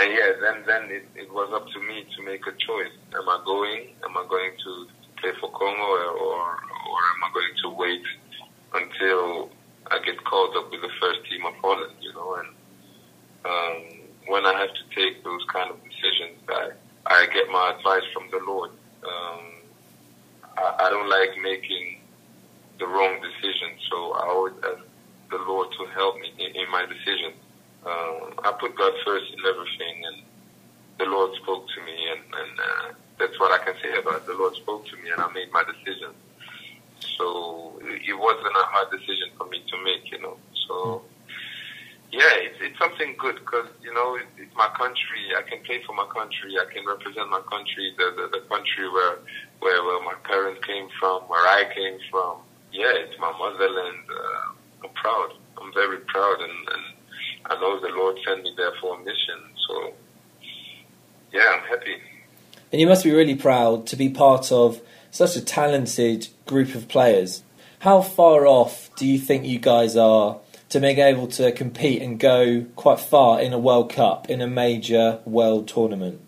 and 0.00 0.12
yeah, 0.12 0.32
then 0.40 0.64
then 0.66 0.82
it, 0.90 1.04
it 1.14 1.32
was 1.32 1.52
up 1.52 1.68
to 1.68 1.78
me 1.80 2.04
to 2.16 2.22
make 2.24 2.46
a 2.46 2.52
choice. 2.52 2.94
Am 3.14 3.28
I 3.28 3.42
going? 3.44 3.88
Am 4.04 4.16
I 4.16 4.24
going 4.28 4.52
to 4.64 4.86
play 5.20 5.32
for 5.40 5.50
Congo, 5.50 5.82
or 5.82 6.16
or, 6.16 7.00
am 7.12 7.20
I 7.24 7.30
going 7.34 7.54
to 7.64 7.68
wait 7.76 8.06
until 8.72 9.50
I 9.90 9.98
get 10.04 10.24
called 10.24 10.56
up 10.56 10.70
with 10.70 10.80
the 10.80 10.92
first 11.00 11.20
team 11.28 11.44
of 11.44 11.54
Holland? 11.60 11.92
You 12.00 12.12
know, 12.14 12.34
and 12.40 12.48
um, 13.44 14.00
when 14.28 14.46
I 14.46 14.58
have 14.58 14.72
to 14.72 14.84
take 14.96 15.22
those 15.22 15.44
kind 15.52 15.70
of 15.70 15.76
decisions, 15.84 16.40
I 16.48 16.70
I 17.06 17.26
get 17.26 17.48
my 17.50 17.76
advice 17.76 18.06
from 18.14 18.30
the 18.30 18.40
Lord. 18.46 18.70
Um, 19.04 19.44
I, 20.56 20.86
I 20.86 20.90
don't 20.90 21.10
like 21.10 21.36
making 21.42 22.00
the 22.78 22.86
wrong 22.86 23.20
decision, 23.20 23.76
so 23.90 24.12
I 24.12 24.26
always 24.28 24.54
ask 24.64 24.82
the 25.30 25.38
Lord 25.38 25.68
to 25.78 25.84
help 25.92 26.16
me 26.16 26.32
in, 26.38 26.56
in 26.56 26.70
my 26.70 26.86
decisions. 26.86 27.36
Um, 27.86 28.34
I 28.44 28.52
put 28.60 28.76
God 28.76 28.92
first 29.04 29.32
in 29.32 29.40
everything, 29.46 30.04
and 30.04 30.22
the 30.98 31.06
Lord 31.06 31.34
spoke 31.42 31.66
to 31.66 31.80
me, 31.84 31.96
and, 32.12 32.20
and 32.20 32.60
uh, 32.60 32.92
that's 33.18 33.38
what 33.40 33.52
I 33.58 33.64
can 33.64 33.74
say 33.82 33.98
about 33.98 34.16
it. 34.16 34.26
The 34.26 34.34
Lord 34.34 34.54
spoke 34.54 34.86
to 34.86 34.96
me, 34.96 35.10
and 35.10 35.20
I 35.20 35.32
made 35.32 35.50
my 35.52 35.64
decision. 35.64 36.12
So 37.16 37.80
it 37.84 38.18
wasn't 38.18 38.56
a 38.56 38.66
hard 38.68 38.90
decision 38.90 39.32
for 39.36 39.46
me 39.46 39.62
to 39.68 39.76
make, 39.84 40.10
you 40.12 40.20
know. 40.20 40.36
So 40.68 41.02
yeah, 42.12 42.42
it's, 42.42 42.58
it's 42.60 42.78
something 42.78 43.14
good 43.18 43.36
because 43.36 43.68
you 43.82 43.94
know 43.94 44.16
it, 44.16 44.26
it's 44.36 44.54
my 44.56 44.68
country. 44.76 45.30
I 45.36 45.42
can 45.48 45.62
play 45.64 45.80
for 45.86 45.94
my 45.94 46.06
country. 46.12 46.58
I 46.58 46.66
can 46.72 46.84
represent 46.86 47.30
my 47.30 47.40
country, 47.48 47.94
the 47.96 48.12
the, 48.16 48.40
the 48.40 48.42
country 48.50 48.88
where, 48.90 49.18
where 49.60 49.84
where 49.84 50.02
my 50.02 50.14
parents 50.24 50.64
came 50.66 50.88
from, 50.98 51.22
where 51.30 51.46
I 51.46 51.70
came 51.72 51.98
from. 52.10 52.38
Yeah, 52.72 52.92
it's 52.92 53.18
my 53.18 53.32
motherland. 53.32 54.04
Uh, 54.10 54.84
I'm 54.84 54.94
proud. 54.94 55.32
I'm 55.60 55.72
very 55.72 55.98
proud, 56.08 56.40
and, 56.40 56.68
I 57.50 57.60
know 57.60 57.80
the 57.80 57.88
Lord 57.88 58.16
sent 58.26 58.44
me 58.44 58.54
there 58.56 58.72
for 58.80 58.94
a 58.94 58.98
mission. 59.04 59.40
So 59.68 59.92
yeah, 61.32 61.56
I'm 61.56 61.68
happy. 61.68 61.96
And 62.72 62.80
you 62.80 62.86
must 62.86 63.02
be 63.02 63.10
really 63.10 63.34
proud 63.34 63.86
to 63.88 63.96
be 63.96 64.08
part 64.08 64.52
of 64.52 64.80
such 65.10 65.34
a 65.34 65.40
talented 65.40 66.28
group 66.46 66.76
of 66.76 66.86
players. 66.86 67.42
How 67.80 68.02
far 68.02 68.46
off 68.46 68.94
do 68.94 69.04
you 69.06 69.18
think 69.18 69.44
you 69.44 69.58
guys 69.58 69.96
are 69.96 70.38
to 70.68 70.78
being 70.78 70.98
able 70.98 71.26
to 71.26 71.50
compete 71.50 72.00
and 72.00 72.20
go 72.20 72.66
quite 72.76 73.00
far 73.00 73.40
in 73.40 73.52
a 73.52 73.58
World 73.58 73.90
Cup, 73.92 74.30
in 74.30 74.40
a 74.40 74.46
major 74.46 75.18
world 75.24 75.66
tournament? 75.66 76.20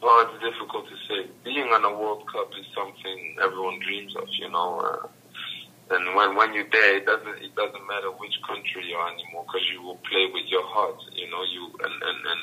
Well, 0.00 0.28
it's 0.28 0.44
difficult 0.44 0.86
to 0.88 0.96
say. 1.08 1.28
Being 1.44 1.68
on 1.72 1.84
a 1.84 1.98
World 1.98 2.24
Cup 2.30 2.50
is 2.58 2.66
something 2.72 3.36
everyone 3.42 3.80
dreams 3.80 4.14
of, 4.14 4.28
you 4.38 4.48
know. 4.50 4.78
Uh, 4.78 5.08
and 5.92 6.16
when 6.16 6.34
when 6.36 6.54
you're 6.54 6.68
there, 6.72 6.96
it 6.96 7.06
doesn't 7.06 7.38
it 7.42 7.54
doesn't 7.54 7.86
matter 7.86 8.10
which 8.16 8.34
country 8.48 8.88
you 8.88 8.96
are 8.96 9.12
anymore 9.12 9.44
because 9.46 9.66
you 9.72 9.82
will 9.82 10.00
play 10.08 10.26
with 10.32 10.46
your 10.48 10.64
heart, 10.66 10.98
you 11.12 11.28
know. 11.30 11.42
You 11.44 11.70
and 11.84 11.94
and, 12.02 12.18
and 12.32 12.40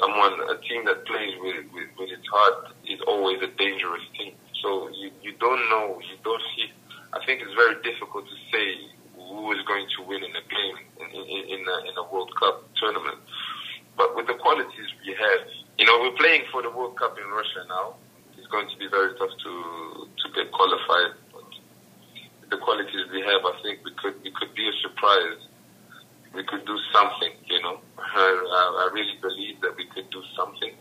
someone 0.00 0.34
a 0.50 0.56
team 0.66 0.84
that 0.86 1.06
plays 1.06 1.34
with, 1.40 1.64
with 1.72 1.88
with 1.98 2.10
its 2.10 2.26
heart 2.28 2.74
is 2.88 3.00
always 3.06 3.38
a 3.42 3.50
dangerous 3.58 4.02
team. 4.18 4.34
So 4.62 4.88
you 4.90 5.10
you 5.22 5.32
don't 5.40 5.62
know, 5.70 6.00
you 6.04 6.16
don't 6.22 6.42
see. 6.56 6.68
I 7.12 7.24
think 7.26 7.42
it's 7.42 7.54
very 7.54 7.74
difficult 7.82 8.26
to 8.28 8.36
say 8.52 8.66
who 9.16 9.52
is 9.52 9.62
going 9.66 9.86
to 9.96 10.02
win 10.06 10.22
in 10.22 10.30
a 10.34 10.44
game 10.46 10.78
in 11.00 11.08
in, 11.10 11.42
in, 11.54 11.60
a, 11.66 11.76
in 11.90 11.94
a 11.98 12.04
World 12.12 12.32
Cup 12.38 12.68
tournament. 12.76 13.18
But 13.96 14.16
with 14.16 14.26
the 14.26 14.34
qualities 14.34 14.88
we 15.04 15.14
have, 15.14 15.42
you 15.78 15.84
know, 15.86 15.98
we're 16.00 16.16
playing 16.16 16.44
for 16.52 16.62
the 16.62 16.70
World 16.70 16.96
Cup 16.98 17.18
in 17.18 17.26
Russia 17.30 17.64
now. 17.68 17.94
It's 18.38 18.46
going 18.48 18.68
to 18.68 18.76
be 18.78 18.88
very 18.88 19.12
tough 19.18 19.30
to 19.30 19.52
to 20.06 20.26
get 20.34 20.50
qualified. 20.52 21.12
But 21.32 21.48
the 22.50 22.58
qualities 22.58 23.06
we 23.12 23.20
have, 23.20 23.42
I 23.44 23.54
think 23.62 23.80
we 23.84 23.92
could 24.00 24.16
we 24.22 24.30
could 24.32 24.54
be 24.54 24.66
a 24.68 24.74
surprise. 24.82 25.40
We 26.32 26.44
could 26.44 26.64
do 26.64 26.78
something, 26.94 27.32
you 27.46 27.60
know. 27.62 27.80
I, 27.98 28.86
I 28.86 28.90
really 28.94 29.18
believe 29.20 29.60
that 29.62 29.76
we 29.76 29.86
could 29.86 30.08
do 30.10 30.22
something, 30.38 30.72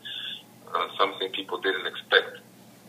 uh, 0.74 0.88
something 0.98 1.32
people 1.32 1.60
didn't 1.60 1.88
expect. 1.88 2.38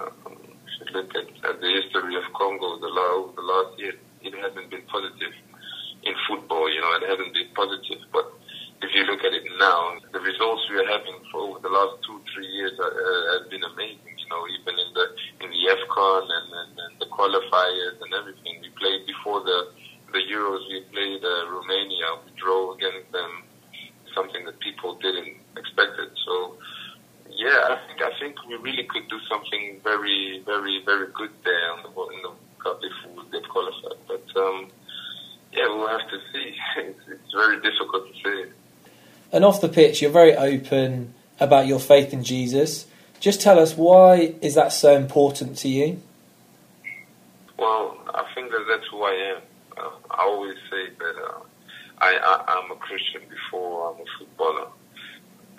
Um, 0.01 0.37
if 0.81 0.89
you 0.89 1.01
look 1.01 1.11
at, 1.17 1.29
at 1.49 1.61
the 1.61 1.69
history 1.69 2.17
of 2.17 2.25
Congo, 2.37 2.79
the, 2.81 2.89
last, 2.89 3.37
the 3.37 3.43
last 3.43 3.79
year, 3.79 3.95
it 4.23 4.35
hasn't 4.37 4.71
been 4.71 4.85
positive 4.89 5.33
in 6.05 6.15
football. 6.29 6.69
You 6.73 6.81
know, 6.81 6.93
it 7.01 7.09
hasn't 7.09 7.33
been 7.33 7.49
positive. 7.55 8.01
But 8.13 8.33
if 8.83 8.91
you 8.95 9.05
look 9.05 9.21
at 9.25 9.33
it 9.33 9.45
now, 9.59 9.97
the 10.13 10.21
results 10.21 10.63
we 10.71 10.81
are 10.81 10.89
having 10.89 11.17
for 11.33 11.41
over 11.53 11.59
the 11.61 11.69
last 11.69 12.01
two, 12.07 12.21
three 12.33 12.49
years 12.49 12.73
are, 12.81 12.93
uh, 12.93 13.41
has 13.41 13.49
been 13.49 13.65
amazing. 13.65 14.17
You 14.17 14.29
know, 14.29 14.43
even 14.61 14.75
in 14.79 14.91
the 14.95 15.07
in 15.45 15.49
the 15.51 15.63
AFCON 15.75 16.23
and, 16.23 16.49
and, 16.53 16.73
and 16.79 16.93
the 17.01 17.09
qualifiers 17.13 18.01
and 18.01 18.15
everything, 18.15 18.61
we 18.63 18.71
played 18.81 19.05
before 19.07 19.41
the 19.45 19.73
the 20.13 20.23
Euros. 20.33 20.65
We 20.71 20.81
played 20.93 21.23
uh, 21.25 21.51
Romania. 21.51 22.09
We 22.25 22.33
drove 22.41 22.77
against 22.77 23.13
them. 23.13 23.45
Something 24.15 24.45
that 24.47 24.59
people 24.61 24.97
didn't 24.97 25.37
expect 25.57 25.99
it. 26.01 26.11
So. 26.25 26.57
Yeah, 27.33 27.73
I 27.73 27.79
think 27.87 28.03
I 28.03 28.11
think 28.19 28.35
we 28.51 28.57
really 28.57 28.85
could 28.85 29.09
do 29.09 29.19
something 29.29 29.81
very, 29.85 30.43
very, 30.45 30.83
very 30.85 31.07
good 31.13 31.31
there 31.45 31.77
in 31.77 31.83
the, 31.83 31.89
in 31.89 32.23
the 32.23 32.33
cup 32.63 32.81
if 32.83 32.93
we 33.09 33.17
would 33.17 33.31
get 33.31 33.49
qualified. 33.49 33.99
But 34.09 34.25
um, 34.37 34.69
yeah, 35.53 35.69
we'll 35.69 35.87
have 35.89 36.09
to 36.11 36.19
see. 36.33 36.55
It's, 36.79 36.99
it's 37.09 37.33
very 37.33 37.61
difficult 37.61 38.09
to 38.09 38.15
say. 38.25 38.51
And 39.33 39.45
off 39.45 39.61
the 39.61 39.69
pitch, 39.69 40.03
you're 40.03 40.11
very 40.11 40.35
open 40.35 41.15
about 41.39 41.67
your 41.67 41.79
faith 41.79 42.13
in 42.13 42.25
Jesus. 42.25 42.87
Just 43.21 43.41
tell 43.41 43.59
us 43.59 43.77
why 43.77 44.35
is 44.41 44.55
that 44.55 44.73
so 44.73 44.97
important 44.97 45.57
to 45.59 45.69
you? 45.69 46.01
Well, 47.57 47.99
I 48.09 48.27
think 48.35 48.51
that 48.51 48.65
that's 48.69 48.87
who 48.91 49.03
I 49.03 49.35
am. 49.37 49.43
Uh, 49.77 49.91
I 50.11 50.23
always 50.23 50.57
say 50.71 50.91
that 50.99 51.17
uh, 51.23 51.39
I, 51.99 52.17
I, 52.17 52.45
I'm 52.49 52.71
a 52.73 52.77
Christian 52.77 53.23
before 53.29 53.95
I'm 53.95 54.01
a 54.01 54.05
footballer. 54.19 54.69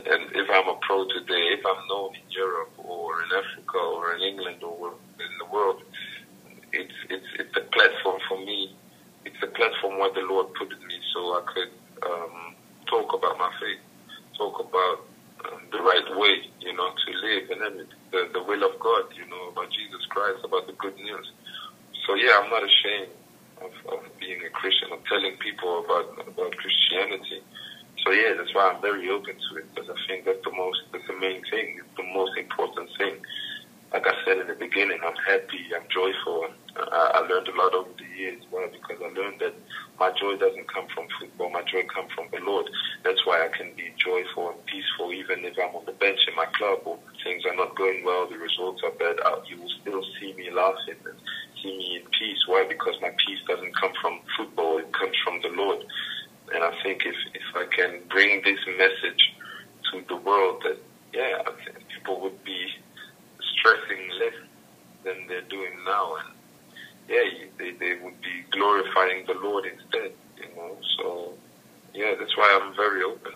And 0.07 0.31
if 0.35 0.47
I'm 0.49 0.67
a 0.67 0.77
pro 0.81 1.05
today, 1.07 1.57
if 1.57 1.65
I'm 1.65 1.87
known 1.87 2.15
in 2.15 2.31
Europe 2.31 2.73
or 2.77 3.21
in 3.23 3.29
Africa 3.31 3.77
or 3.77 4.15
in 4.15 4.21
England 4.21 4.63
or 4.63 4.93
in 5.19 5.33
the 5.39 5.45
world, 5.51 5.81
it's 6.73 6.93
it's 7.09 7.29
it's 7.39 7.55
a 7.57 7.65
platform 7.71 8.19
for 8.27 8.39
me. 8.39 8.75
It's 9.25 9.41
a 9.43 9.47
platform 9.47 9.99
where 9.99 10.13
the 10.13 10.21
Lord 10.21 10.53
put 10.55 10.69
me 10.69 10.97
so 11.13 11.19
I 11.37 11.41
could 11.53 11.71
um, 12.09 12.55
talk 12.89 13.13
about 13.13 13.37
my 13.37 13.51
faith, 13.59 13.83
talk 14.37 14.59
about 14.59 15.05
um, 15.45 15.61
the 15.71 15.79
right 15.79 16.07
way, 16.17 16.41
you 16.59 16.73
know, 16.73 16.89
to 16.89 17.09
live 17.21 17.49
and 17.51 17.61
everything, 17.61 18.01
the, 18.11 18.29
the 18.33 18.43
will 18.43 18.63
of 18.63 18.79
God, 18.79 19.05
you 19.15 19.25
know, 19.29 19.49
about 19.49 19.69
Jesus 19.69 20.03
Christ, 20.09 20.41
about 20.43 20.65
the 20.67 20.73
good 20.73 20.95
news. 20.97 21.31
So 22.07 22.15
yeah, 22.15 22.41
I'm 22.41 22.49
not 22.49 22.63
ashamed 22.63 23.13
of, 23.61 23.71
of 23.93 23.99
being 24.19 24.41
a 24.41 24.49
Christian, 24.49 24.91
of 24.91 24.99
telling 25.05 25.37
people 25.37 25.85
about 25.85 26.17
about 26.27 26.51
Christianity. 26.57 27.43
So 28.03 28.11
yeah, 28.11 28.33
that's 28.37 28.51
why 28.62 28.71
I'm 28.71 28.82
very 28.82 29.10
open 29.10 29.36
to 29.36 29.58
it 29.58 29.74
because 29.74 29.89
I 29.89 30.08
think 30.08 30.26
that's 30.26 30.43
the 30.43 30.52
most, 30.52 30.82
that's 30.91 31.08
the 31.08 31.17
main 31.19 31.41
thing, 31.50 31.82
the 31.97 32.04
most 32.13 32.38
important 32.38 32.89
thing. 32.97 33.15
Like 33.91 34.08
I 34.08 34.13
said 34.24 34.38
in 34.38 34.47
the 34.47 34.54
beginning, 34.54 35.00
I'm 35.04 35.15
happy, 35.28 35.67
I'm 35.76 35.84
joyful. 35.89 36.47
I, 36.78 37.12
I 37.15 37.19
learned 37.28 37.47
a 37.50 37.56
lot 37.58 37.74
over 37.74 37.89
the 37.97 38.17
years. 38.17 38.41
Why? 38.50 38.69
Because 38.71 39.04
I 39.04 39.10
learned 39.19 39.41
that 39.41 39.54
my 40.00 40.12
joy 40.12 40.38
doesn't 40.38 40.71
come 40.71 40.88
from 40.95 41.08
football. 41.19 41.50
My 41.50 41.63
joy 41.63 41.84
comes 41.93 42.10
from 42.13 42.28
the 42.32 42.39
Lord. 42.39 42.69
That's 43.04 43.26
why 43.26 43.43
I 43.43 43.50
can 43.50 43.74
be 43.76 43.91
joyful 43.97 44.52
and 44.52 44.65
peaceful, 44.65 45.12
even 45.12 45.43
if 45.43 45.58
I'm 45.60 45.76
on 45.76 45.84
the 45.86 45.91
bench 45.91 46.19
in 46.30 46.36
my 46.36 46.45
club 46.56 46.80
or 46.86 47.00
things 47.24 47.43
are 47.45 47.56
not 47.56 47.76
going 47.76 48.06
well, 48.06 48.30
the 48.30 48.38
results 48.38 48.82
are 48.84 48.91
bad. 48.91 49.19
Uh, 49.19 49.41
you 49.50 49.60
will 49.60 49.74
still 49.82 50.04
see 50.19 50.34
me 50.34 50.52
laughing 50.52 50.95
and 51.04 51.19
see 51.62 51.76
me 51.76 52.00
in 52.00 52.08
peace. 52.17 52.39
Why? 52.47 52.63
Because 52.63 52.95
my 53.02 53.12
peace 53.28 53.39
doesn't 53.45 53.76
come 53.76 53.91
from 54.02 54.19
football. 54.38 54.78
It 54.78 54.93
comes 54.93 55.17
from 55.26 55.41
the 55.41 55.50
Lord. 55.50 55.84
And 56.54 56.63
I 56.63 56.71
think 56.84 57.06
if, 57.06 57.15
if 57.34 57.56
I 57.56 57.65
can 57.65 58.02
bring 58.10 58.41
this 58.43 58.60
message 58.78 59.34
to 59.91 60.04
the 60.08 60.17
world 60.17 60.62
that, 60.63 60.78
yeah, 61.13 61.41
I 61.45 61.52
think 61.63 61.88
people 61.88 62.19
would 62.21 62.43
be 62.43 62.67
stressing 63.56 64.10
less 64.19 64.34
than 65.04 65.28
they're 65.28 65.41
doing 65.43 65.71
now. 65.86 66.15
And 66.15 66.30
yeah, 67.08 67.47
they, 67.58 67.71
they 67.71 67.95
would 68.04 68.19
be 68.21 68.43
glorifying 68.52 69.26
the 69.28 69.34
Lord 69.34 69.65
instead, 69.65 70.12
you 70.38 70.56
know. 70.56 70.78
So, 70.97 71.34
yeah, 71.93 72.15
that's 72.19 72.36
why 72.36 72.60
I'm 72.62 72.76
very 72.76 73.04
open. 73.04 73.34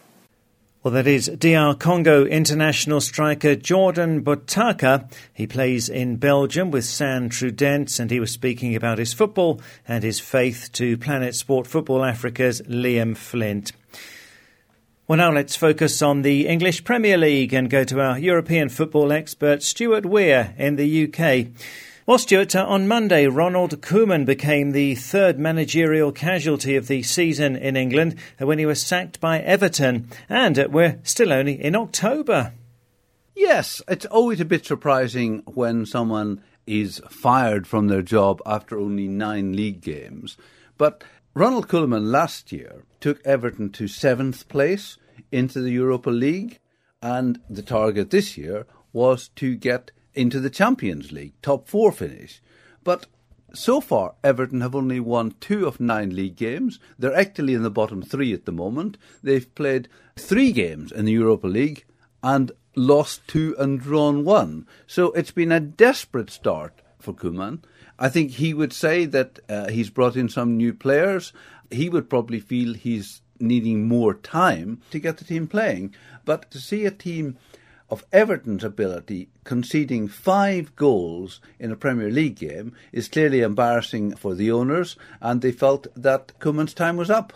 Well, 0.84 0.85
that 0.95 1.08
is 1.08 1.27
DR 1.27 1.77
Congo 1.77 2.23
international 2.23 3.01
striker 3.01 3.53
Jordan 3.53 4.23
Botaka. 4.23 5.12
He 5.34 5.45
plays 5.45 5.89
in 5.89 6.15
Belgium 6.15 6.71
with 6.71 6.86
Sint-Truidense, 6.86 7.99
and 7.99 8.10
he 8.10 8.21
was 8.21 8.31
speaking 8.31 8.77
about 8.77 8.97
his 8.97 9.12
football 9.12 9.60
and 9.86 10.05
his 10.05 10.21
faith 10.21 10.69
to 10.71 10.97
Planet 10.97 11.36
Sport 11.36 11.67
Football 11.67 12.05
Africa's 12.05 12.62
Liam 12.62 13.17
Flint. 13.17 13.73
Well, 15.05 15.17
now 15.17 15.34
let's 15.34 15.58
focus 15.58 16.01
on 16.01 16.21
the 16.21 16.47
English 16.47 16.86
Premier 16.86 17.17
League 17.17 17.53
and 17.53 17.69
go 17.69 17.84
to 17.84 17.99
our 17.99 18.17
European 18.17 18.69
football 18.69 19.12
expert, 19.12 19.63
Stuart 19.63 20.05
Weir, 20.05 20.55
in 20.58 20.77
the 20.77 21.03
UK. 21.03 21.47
Well, 22.08 22.20
Stuart, 22.20 22.56
uh, 22.56 22.63
on 22.63 22.88
Monday, 22.88 23.26
Ronald 23.26 23.82
Koeman 23.82 24.26
became 24.26 24.74
the 24.74 24.94
third 24.94 25.39
managerial 25.39 26.12
casualty 26.12 26.76
of 26.76 26.86
the 26.86 27.02
season 27.02 27.56
in 27.56 27.76
England 27.76 28.13
uh, 28.39 28.46
when 28.46 28.60
he 28.60 28.65
was 28.68 28.80
sacked 28.80 29.20
by 29.20 29.39
Everton. 29.39 30.08
And 30.30 30.60
uh, 30.60 30.68
we're 30.70 31.00
still 31.02 31.34
only 31.34 31.60
in 31.60 31.76
October. 31.76 32.54
Yes, 33.36 33.82
it's 33.88 34.06
always 34.06 34.39
a 34.39 34.46
bit 34.46 34.68
surprising 34.68 35.41
when 35.48 35.88
someone 35.88 36.44
is 36.68 37.02
fired 37.10 37.65
from 37.65 37.88
their 37.88 38.04
job 38.04 38.39
after 38.46 38.78
only 38.78 39.08
nine 39.08 39.56
league 39.56 39.82
games. 39.82 40.38
But 40.78 41.04
Ronald 41.34 41.68
Koeman 41.68 42.12
last 42.12 42.52
year 42.52 42.84
took 43.00 43.20
Everton 43.26 43.72
to 43.72 43.88
seventh 43.88 44.48
place 44.48 45.00
into 45.32 45.60
the 45.60 45.72
Europa 45.72 46.12
League, 46.12 46.60
and 47.02 47.41
the 47.50 47.63
target 47.63 48.12
this 48.12 48.38
year 48.38 48.68
was 48.94 49.30
to 49.38 49.56
get 49.56 49.89
into 50.15 50.39
the 50.39 50.49
Champions 50.49 51.12
League, 51.12 51.34
top 51.41 51.67
four 51.67 51.91
finish. 51.91 52.41
But 52.84 53.08
so 53.54 53.80
far, 53.82 54.15
Everton 54.23 54.62
have 54.62 54.75
only 54.75 54.99
won 54.99 55.36
two 55.39 55.65
of 55.65 55.80
nine 55.80 56.15
league 56.15 56.36
games. 56.36 56.80
They're 56.99 57.15
actually 57.15 57.54
in 57.54 57.63
the 57.63 57.69
bottom 57.69 58.01
three 58.01 58.34
at 58.34 58.45
the 58.45 58.51
moment. 58.51 58.97
They've 59.23 59.54
played 59.56 59.88
three 60.15 60.51
games 60.51 60.91
in 60.91 61.06
the 61.06 61.13
Europa 61.13 61.47
League 61.47 61.86
and 62.21 62.51
lost 62.75 63.28
two 63.28 63.56
and 63.58 63.80
drawn 63.80 64.25
one. 64.25 64.67
So 64.88 65.12
it's 65.13 65.32
been 65.32 65.51
a 65.51 65.60
desperate 65.60 66.30
start 66.30 66.82
for 66.99 67.13
Koeman. 67.13 67.60
I 67.97 68.10
think 68.10 68.32
he 68.32 68.54
would 68.54 68.73
say 68.73 69.06
that 69.06 69.39
uh, 69.47 69.69
he's 69.69 69.89
brought 69.89 70.17
in 70.17 70.28
some 70.28 70.58
new 70.58 70.73
players. 70.73 71.32
He 71.71 71.88
would 71.88 72.10
probably 72.10 72.39
feel 72.39 72.73
he's 72.73 73.21
needing 73.39 73.88
more 73.88 74.13
time 74.13 74.82
to 74.91 74.99
get 74.99 75.17
the 75.17 75.23
team 75.23 75.47
playing. 75.47 75.95
But 76.25 76.51
to 76.51 76.60
see 76.60 76.86
a 76.86 76.91
team 76.91 77.38
of 77.89 78.06
Everton's 78.12 78.63
ability 78.63 79.30
conceding 79.43 80.08
five 80.08 80.76
goals 80.76 81.39
in 81.60 81.71
a 81.71 81.76
Premier 81.76 82.10
League 82.10 82.36
game 82.36 82.74
is 82.91 83.08
clearly 83.08 83.41
embarrassing 83.41 84.15
for 84.15 84.34
the 84.34 84.52
owners, 84.52 84.95
and 85.21 85.41
they 85.41 85.52
felt 85.52 85.88
that 85.95 86.38
Koeman's 86.39 86.74
time 86.74 86.98
was 86.98 87.10
up. 87.10 87.34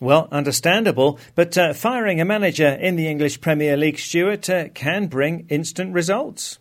Well, 0.00 0.28
understandable, 0.32 1.18
but 1.34 1.58
uh, 1.58 1.74
firing 1.74 2.20
a 2.20 2.24
manager 2.24 2.68
in 2.68 2.96
the 2.96 3.06
English 3.06 3.42
Premier 3.42 3.76
League, 3.76 3.98
Stuart, 3.98 4.48
uh, 4.48 4.68
can 4.70 5.08
bring 5.08 5.46
instant 5.50 5.92
results. 5.92 6.58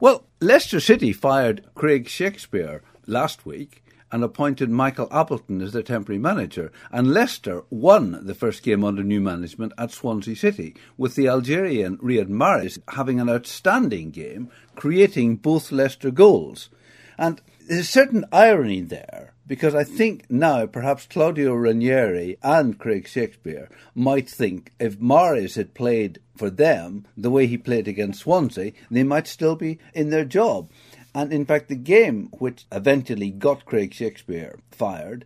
Well, 0.00 0.24
Leicester 0.40 0.80
City 0.80 1.12
fired 1.12 1.64
Craig 1.74 2.08
Shakespeare 2.08 2.82
last 3.06 3.46
week 3.46 3.82
and 4.10 4.24
appointed 4.24 4.70
Michael 4.70 5.08
Appleton 5.10 5.60
as 5.60 5.72
their 5.72 5.82
temporary 5.82 6.18
manager. 6.18 6.72
And 6.90 7.12
Leicester 7.12 7.64
won 7.70 8.24
the 8.24 8.34
first 8.34 8.62
game 8.62 8.84
under 8.84 9.02
new 9.02 9.20
management 9.20 9.72
at 9.76 9.90
Swansea 9.90 10.36
City, 10.36 10.74
with 10.96 11.14
the 11.14 11.28
Algerian 11.28 11.98
Riyad 11.98 12.28
Mahrez 12.28 12.78
having 12.88 13.20
an 13.20 13.28
outstanding 13.28 14.10
game, 14.10 14.50
creating 14.76 15.36
both 15.36 15.72
Leicester 15.72 16.10
goals. 16.10 16.70
And 17.18 17.40
there's 17.66 17.80
a 17.80 17.84
certain 17.84 18.24
irony 18.32 18.80
there, 18.80 19.34
because 19.46 19.74
I 19.74 19.84
think 19.84 20.30
now 20.30 20.66
perhaps 20.66 21.06
Claudio 21.06 21.54
Ranieri 21.54 22.38
and 22.42 22.78
Craig 22.78 23.08
Shakespeare 23.08 23.68
might 23.94 24.28
think 24.28 24.72
if 24.78 24.98
Mahrez 24.98 25.56
had 25.56 25.74
played 25.74 26.20
for 26.36 26.48
them 26.48 27.06
the 27.16 27.30
way 27.30 27.46
he 27.46 27.58
played 27.58 27.88
against 27.88 28.20
Swansea, 28.20 28.72
they 28.90 29.02
might 29.02 29.26
still 29.26 29.56
be 29.56 29.78
in 29.92 30.10
their 30.10 30.24
job. 30.24 30.70
And 31.14 31.32
in 31.32 31.44
fact, 31.44 31.68
the 31.68 31.76
game 31.76 32.28
which 32.32 32.66
eventually 32.70 33.30
got 33.30 33.64
Craig 33.64 33.94
Shakespeare 33.94 34.58
fired, 34.70 35.24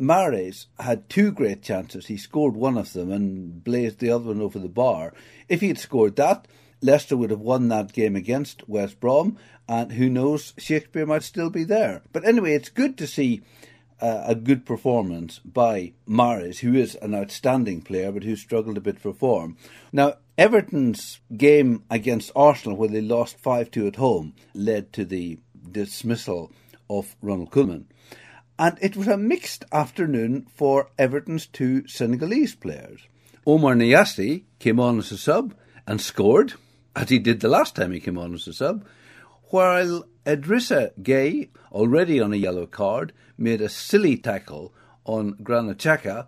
Mahrez 0.00 0.66
had 0.80 1.08
two 1.08 1.30
great 1.30 1.62
chances. 1.62 2.06
He 2.06 2.16
scored 2.16 2.54
one 2.54 2.76
of 2.76 2.92
them 2.92 3.10
and 3.10 3.62
blazed 3.62 3.98
the 3.98 4.10
other 4.10 4.26
one 4.26 4.40
over 4.40 4.58
the 4.58 4.68
bar. 4.68 5.14
If 5.48 5.60
he 5.60 5.68
had 5.68 5.78
scored 5.78 6.16
that, 6.16 6.46
Leicester 6.80 7.16
would 7.16 7.30
have 7.30 7.40
won 7.40 7.68
that 7.68 7.92
game 7.92 8.16
against 8.16 8.68
West 8.68 8.98
Brom, 8.98 9.38
and 9.68 9.92
who 9.92 10.10
knows, 10.10 10.52
Shakespeare 10.58 11.06
might 11.06 11.22
still 11.22 11.48
be 11.48 11.62
there. 11.62 12.02
But 12.12 12.24
anyway, 12.24 12.54
it's 12.54 12.68
good 12.68 12.98
to 12.98 13.06
see 13.06 13.42
uh, 14.00 14.24
a 14.26 14.34
good 14.34 14.66
performance 14.66 15.38
by 15.38 15.92
Mahrez, 16.08 16.58
who 16.58 16.74
is 16.74 16.96
an 16.96 17.14
outstanding 17.14 17.82
player 17.82 18.10
but 18.10 18.24
who 18.24 18.34
struggled 18.34 18.76
a 18.76 18.80
bit 18.80 18.98
for 18.98 19.12
form. 19.12 19.56
Now, 19.92 20.14
Everton's 20.38 21.20
game 21.36 21.84
against 21.90 22.32
Arsenal, 22.34 22.76
where 22.76 22.88
they 22.88 23.00
lost 23.00 23.38
5 23.38 23.70
2 23.70 23.86
at 23.86 23.96
home, 23.96 24.34
led 24.54 24.92
to 24.94 25.04
the 25.04 25.38
dismissal 25.70 26.50
of 26.88 27.16
Ronald 27.20 27.50
Koeman. 27.50 27.84
And 28.58 28.78
it 28.80 28.96
was 28.96 29.08
a 29.08 29.16
mixed 29.16 29.64
afternoon 29.72 30.46
for 30.54 30.90
Everton's 30.98 31.46
two 31.46 31.86
Senegalese 31.86 32.54
players. 32.54 33.02
Oumar 33.46 33.76
Niasse 33.76 34.44
came 34.58 34.78
on 34.78 34.98
as 34.98 35.10
a 35.12 35.18
sub 35.18 35.54
and 35.86 36.00
scored, 36.00 36.54
as 36.94 37.08
he 37.08 37.18
did 37.18 37.40
the 37.40 37.48
last 37.48 37.74
time 37.74 37.92
he 37.92 38.00
came 38.00 38.18
on 38.18 38.34
as 38.34 38.46
a 38.46 38.52
sub, 38.52 38.86
while 39.46 40.04
Idrissa 40.24 40.92
Gueye, 41.02 41.50
already 41.72 42.20
on 42.20 42.32
a 42.32 42.36
yellow 42.36 42.66
card, 42.66 43.12
made 43.36 43.60
a 43.60 43.68
silly 43.68 44.16
tackle 44.16 44.72
on 45.04 45.36
Granit 45.42 45.78
Xhaka 45.78 46.26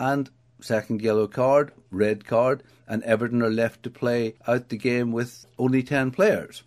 and 0.00 0.28
second 0.60 1.02
yellow 1.02 1.26
card, 1.26 1.72
red 1.90 2.24
card, 2.24 2.62
and 2.88 3.02
Everton 3.02 3.42
are 3.42 3.50
left 3.50 3.82
to 3.82 3.90
play 3.90 4.34
out 4.46 4.68
the 4.68 4.76
game 4.76 5.12
with 5.12 5.46
only 5.58 5.82
10 5.82 6.10
players. 6.10 6.62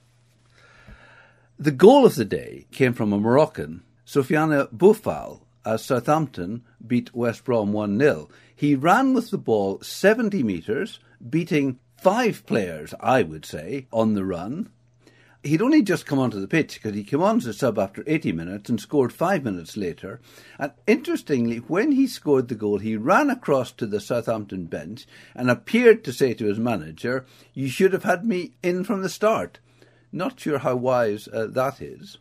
The 1.57 1.71
goal 1.71 2.05
of 2.05 2.15
the 2.15 2.25
day 2.25 2.67
came 2.71 2.93
from 2.93 3.11
a 3.11 3.19
Moroccan, 3.19 3.83
Sofiane 4.05 4.71
Boufal, 4.71 5.41
as 5.65 5.83
Southampton 5.83 6.63
beat 6.85 7.13
West 7.13 7.43
Brom 7.43 7.73
1 7.73 7.99
0. 7.99 8.29
He 8.55 8.75
ran 8.75 9.13
with 9.13 9.29
the 9.29 9.37
ball 9.37 9.81
70 9.81 10.41
metres, 10.43 10.99
beating 11.29 11.79
five 11.97 12.45
players, 12.45 12.93
I 12.99 13.23
would 13.23 13.45
say, 13.45 13.87
on 13.91 14.13
the 14.13 14.23
run, 14.23 14.69
he'd 15.43 15.61
only 15.61 15.81
just 15.81 16.05
come 16.05 16.19
onto 16.19 16.39
the 16.39 16.47
pitch 16.47 16.75
because 16.75 16.95
he 16.95 17.03
came 17.03 17.21
on 17.21 17.37
as 17.37 17.45
a 17.45 17.53
sub 17.53 17.79
after 17.79 18.03
80 18.05 18.31
minutes 18.33 18.69
and 18.69 18.79
scored 18.79 19.13
five 19.13 19.43
minutes 19.43 19.77
later. 19.77 20.19
And 20.57 20.71
interestingly, 20.85 21.57
when 21.57 21.93
he 21.93 22.07
scored 22.07 22.47
the 22.47 22.55
goal, 22.55 22.79
he 22.79 22.97
ran 22.97 23.29
across 23.29 23.71
to 23.73 23.85
the 23.85 23.99
Southampton 23.99 24.65
bench 24.65 25.05
and 25.35 25.49
appeared 25.49 26.03
to 26.03 26.13
say 26.13 26.33
to 26.33 26.45
his 26.45 26.59
manager, 26.59 27.25
You 27.53 27.69
should 27.69 27.93
have 27.93 28.03
had 28.03 28.25
me 28.25 28.53
in 28.61 28.83
from 28.83 29.01
the 29.01 29.09
start. 29.09 29.59
Not 30.11 30.39
sure 30.39 30.59
how 30.59 30.75
wise 30.75 31.27
uh, 31.27 31.47
that 31.51 31.81
is. 31.81 32.17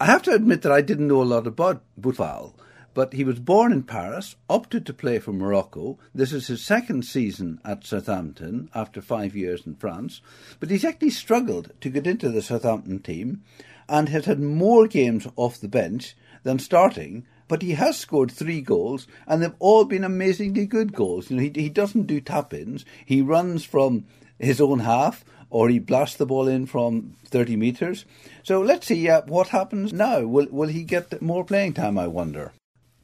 I 0.00 0.06
have 0.06 0.22
to 0.22 0.32
admit 0.32 0.62
that 0.62 0.72
I 0.72 0.82
didn't 0.82 1.08
know 1.08 1.22
a 1.22 1.24
lot 1.24 1.46
about 1.46 1.82
Boufal 2.00 2.54
but 2.96 3.12
he 3.12 3.24
was 3.24 3.38
born 3.38 3.74
in 3.74 3.82
Paris, 3.82 4.36
opted 4.48 4.86
to 4.86 4.94
play 4.94 5.18
for 5.18 5.30
Morocco. 5.30 5.98
This 6.14 6.32
is 6.32 6.46
his 6.46 6.64
second 6.64 7.04
season 7.04 7.60
at 7.62 7.84
Southampton 7.84 8.70
after 8.74 9.02
five 9.02 9.36
years 9.36 9.66
in 9.66 9.74
France, 9.74 10.22
but 10.60 10.70
he's 10.70 10.82
actually 10.82 11.10
struggled 11.10 11.72
to 11.82 11.90
get 11.90 12.06
into 12.06 12.30
the 12.30 12.40
Southampton 12.40 13.00
team 13.00 13.42
and 13.86 14.08
has 14.08 14.24
had 14.24 14.40
more 14.40 14.86
games 14.86 15.28
off 15.36 15.60
the 15.60 15.68
bench 15.68 16.16
than 16.42 16.58
starting. 16.58 17.26
But 17.48 17.60
he 17.60 17.72
has 17.72 17.98
scored 17.98 18.32
three 18.32 18.62
goals, 18.62 19.06
and 19.26 19.42
they've 19.42 19.52
all 19.58 19.84
been 19.84 20.02
amazingly 20.02 20.64
good 20.64 20.94
goals. 20.94 21.30
You 21.30 21.36
know, 21.36 21.42
he, 21.42 21.52
he 21.54 21.68
doesn't 21.68 22.06
do 22.06 22.22
tap-ins. 22.22 22.86
He 23.04 23.20
runs 23.20 23.62
from 23.62 24.06
his 24.38 24.58
own 24.58 24.78
half, 24.78 25.22
or 25.50 25.68
he 25.68 25.80
blasts 25.80 26.16
the 26.16 26.24
ball 26.24 26.48
in 26.48 26.64
from 26.64 27.14
30 27.26 27.56
metres. 27.56 28.06
So 28.42 28.62
let's 28.62 28.86
see 28.86 29.06
uh, 29.06 29.20
what 29.26 29.48
happens 29.48 29.92
now. 29.92 30.22
Will, 30.22 30.46
will 30.50 30.68
he 30.68 30.82
get 30.82 31.20
more 31.20 31.44
playing 31.44 31.74
time, 31.74 31.98
I 31.98 32.06
wonder? 32.06 32.54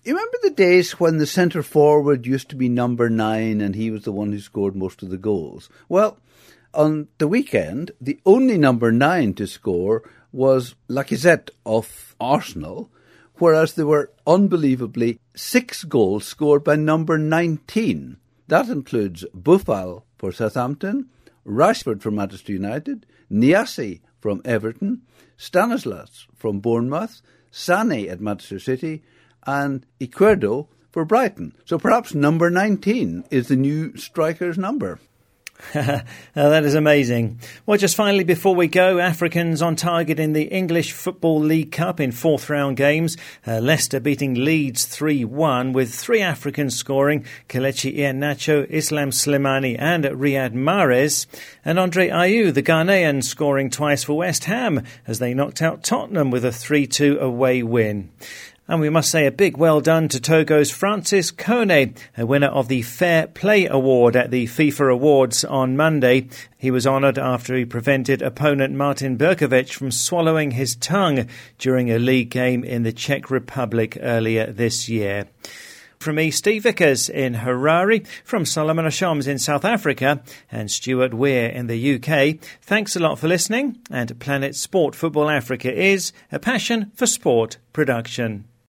You 0.04 0.14
remember 0.14 0.38
the 0.42 0.50
days 0.50 0.98
when 0.98 1.18
the 1.18 1.26
centre 1.26 1.62
forward 1.62 2.26
used 2.26 2.48
to 2.48 2.56
be 2.56 2.68
number 2.68 3.08
nine 3.08 3.60
and 3.60 3.76
he 3.76 3.88
was 3.88 4.02
the 4.02 4.10
one 4.10 4.32
who 4.32 4.40
scored 4.40 4.74
most 4.74 5.00
of 5.04 5.10
the 5.10 5.16
goals? 5.16 5.68
Well, 5.88 6.18
on 6.74 7.06
the 7.18 7.28
weekend, 7.28 7.92
the 8.00 8.18
only 8.26 8.58
number 8.58 8.90
nine 8.90 9.32
to 9.34 9.46
score 9.46 10.02
was 10.32 10.74
Lacazette 10.88 11.50
of 11.64 12.16
Arsenal, 12.20 12.90
whereas 13.34 13.74
there 13.74 13.86
were 13.86 14.10
unbelievably 14.26 15.20
six 15.36 15.84
goals 15.84 16.24
scored 16.24 16.64
by 16.64 16.74
number 16.74 17.16
19. 17.16 18.16
That 18.48 18.68
includes 18.68 19.24
Boufal 19.32 20.02
for 20.18 20.32
Southampton, 20.32 21.10
Rashford 21.46 22.02
from 22.02 22.16
Manchester 22.16 22.52
United, 22.52 23.06
Niasse 23.30 24.00
from 24.18 24.42
Everton, 24.44 25.02
Stanislas 25.36 26.26
from 26.34 26.58
Bournemouth, 26.58 27.22
Sané 27.52 28.10
at 28.10 28.20
Manchester 28.20 28.58
City, 28.58 29.04
and 29.46 29.86
Izquierdo 30.00 30.68
for 30.90 31.04
Brighton. 31.04 31.54
So 31.64 31.78
perhaps 31.78 32.14
number 32.14 32.50
19 32.50 33.24
is 33.30 33.48
the 33.48 33.56
new 33.56 33.96
striker's 33.96 34.58
number. 34.58 34.98
that 35.74 36.64
is 36.64 36.74
amazing. 36.74 37.38
Well, 37.66 37.78
just 37.78 37.94
finally, 37.96 38.24
before 38.24 38.54
we 38.54 38.66
go, 38.66 38.98
Africans 38.98 39.62
on 39.62 39.76
target 39.76 40.18
in 40.18 40.32
the 40.32 40.44
English 40.44 40.92
Football 40.92 41.40
League 41.40 41.70
Cup 41.70 42.00
in 42.00 42.10
fourth 42.10 42.50
round 42.50 42.76
games. 42.76 43.16
Uh, 43.46 43.60
Leicester 43.60 44.00
beating 44.00 44.34
Leeds 44.34 44.84
3 44.84 45.24
1 45.24 45.72
with 45.72 45.94
three 45.94 46.20
Africans 46.20 46.76
scoring 46.76 47.24
Kelechi 47.48 47.96
Iheanacho, 47.96 48.68
Islam 48.70 49.10
Slimani, 49.10 49.76
and 49.78 50.04
Riyad 50.04 50.52
Mahrez. 50.52 51.26
And 51.64 51.78
Andre 51.78 52.08
Ayew, 52.08 52.52
the 52.52 52.62
Ghanaian, 52.62 53.22
scoring 53.22 53.70
twice 53.70 54.02
for 54.02 54.14
West 54.14 54.44
Ham 54.44 54.82
as 55.06 55.20
they 55.20 55.32
knocked 55.32 55.62
out 55.62 55.84
Tottenham 55.84 56.30
with 56.30 56.44
a 56.44 56.52
3 56.52 56.86
2 56.86 57.18
away 57.20 57.62
win. 57.62 58.10
And 58.68 58.80
we 58.80 58.90
must 58.90 59.10
say 59.10 59.26
a 59.26 59.32
big 59.32 59.56
well 59.56 59.80
done 59.80 60.06
to 60.08 60.20
Togo's 60.20 60.70
Francis 60.70 61.32
Kone, 61.32 61.96
a 62.16 62.24
winner 62.24 62.46
of 62.46 62.68
the 62.68 62.82
Fair 62.82 63.26
Play 63.26 63.66
Award 63.66 64.14
at 64.14 64.30
the 64.30 64.46
FIFA 64.46 64.92
Awards 64.92 65.44
on 65.44 65.76
Monday. 65.76 66.28
He 66.56 66.70
was 66.70 66.86
honoured 66.86 67.18
after 67.18 67.56
he 67.56 67.64
prevented 67.64 68.22
opponent 68.22 68.74
Martin 68.74 69.18
Berkovec 69.18 69.72
from 69.72 69.90
swallowing 69.90 70.52
his 70.52 70.76
tongue 70.76 71.26
during 71.58 71.90
a 71.90 71.98
league 71.98 72.30
game 72.30 72.62
in 72.62 72.84
the 72.84 72.92
Czech 72.92 73.32
Republic 73.32 73.98
earlier 74.00 74.52
this 74.52 74.88
year. 74.88 75.26
From 75.98 76.16
me, 76.16 76.30
Steve 76.30 76.62
Vickers 76.62 77.08
in 77.08 77.34
Harare, 77.34 78.06
from 78.24 78.44
Solomon 78.44 78.86
Ashams 78.86 79.26
in 79.26 79.38
South 79.38 79.64
Africa, 79.64 80.22
and 80.50 80.70
Stuart 80.70 81.14
Weir 81.14 81.48
in 81.48 81.66
the 81.66 81.94
UK. 81.94 82.38
Thanks 82.60 82.94
a 82.94 83.00
lot 83.00 83.18
for 83.18 83.28
listening, 83.28 83.78
and 83.90 84.18
Planet 84.20 84.54
Sport 84.54 84.94
Football 84.94 85.30
Africa 85.30 85.72
is 85.72 86.12
a 86.30 86.38
passion 86.38 86.90
for 86.94 87.06
sport 87.06 87.58
production. 87.72 88.46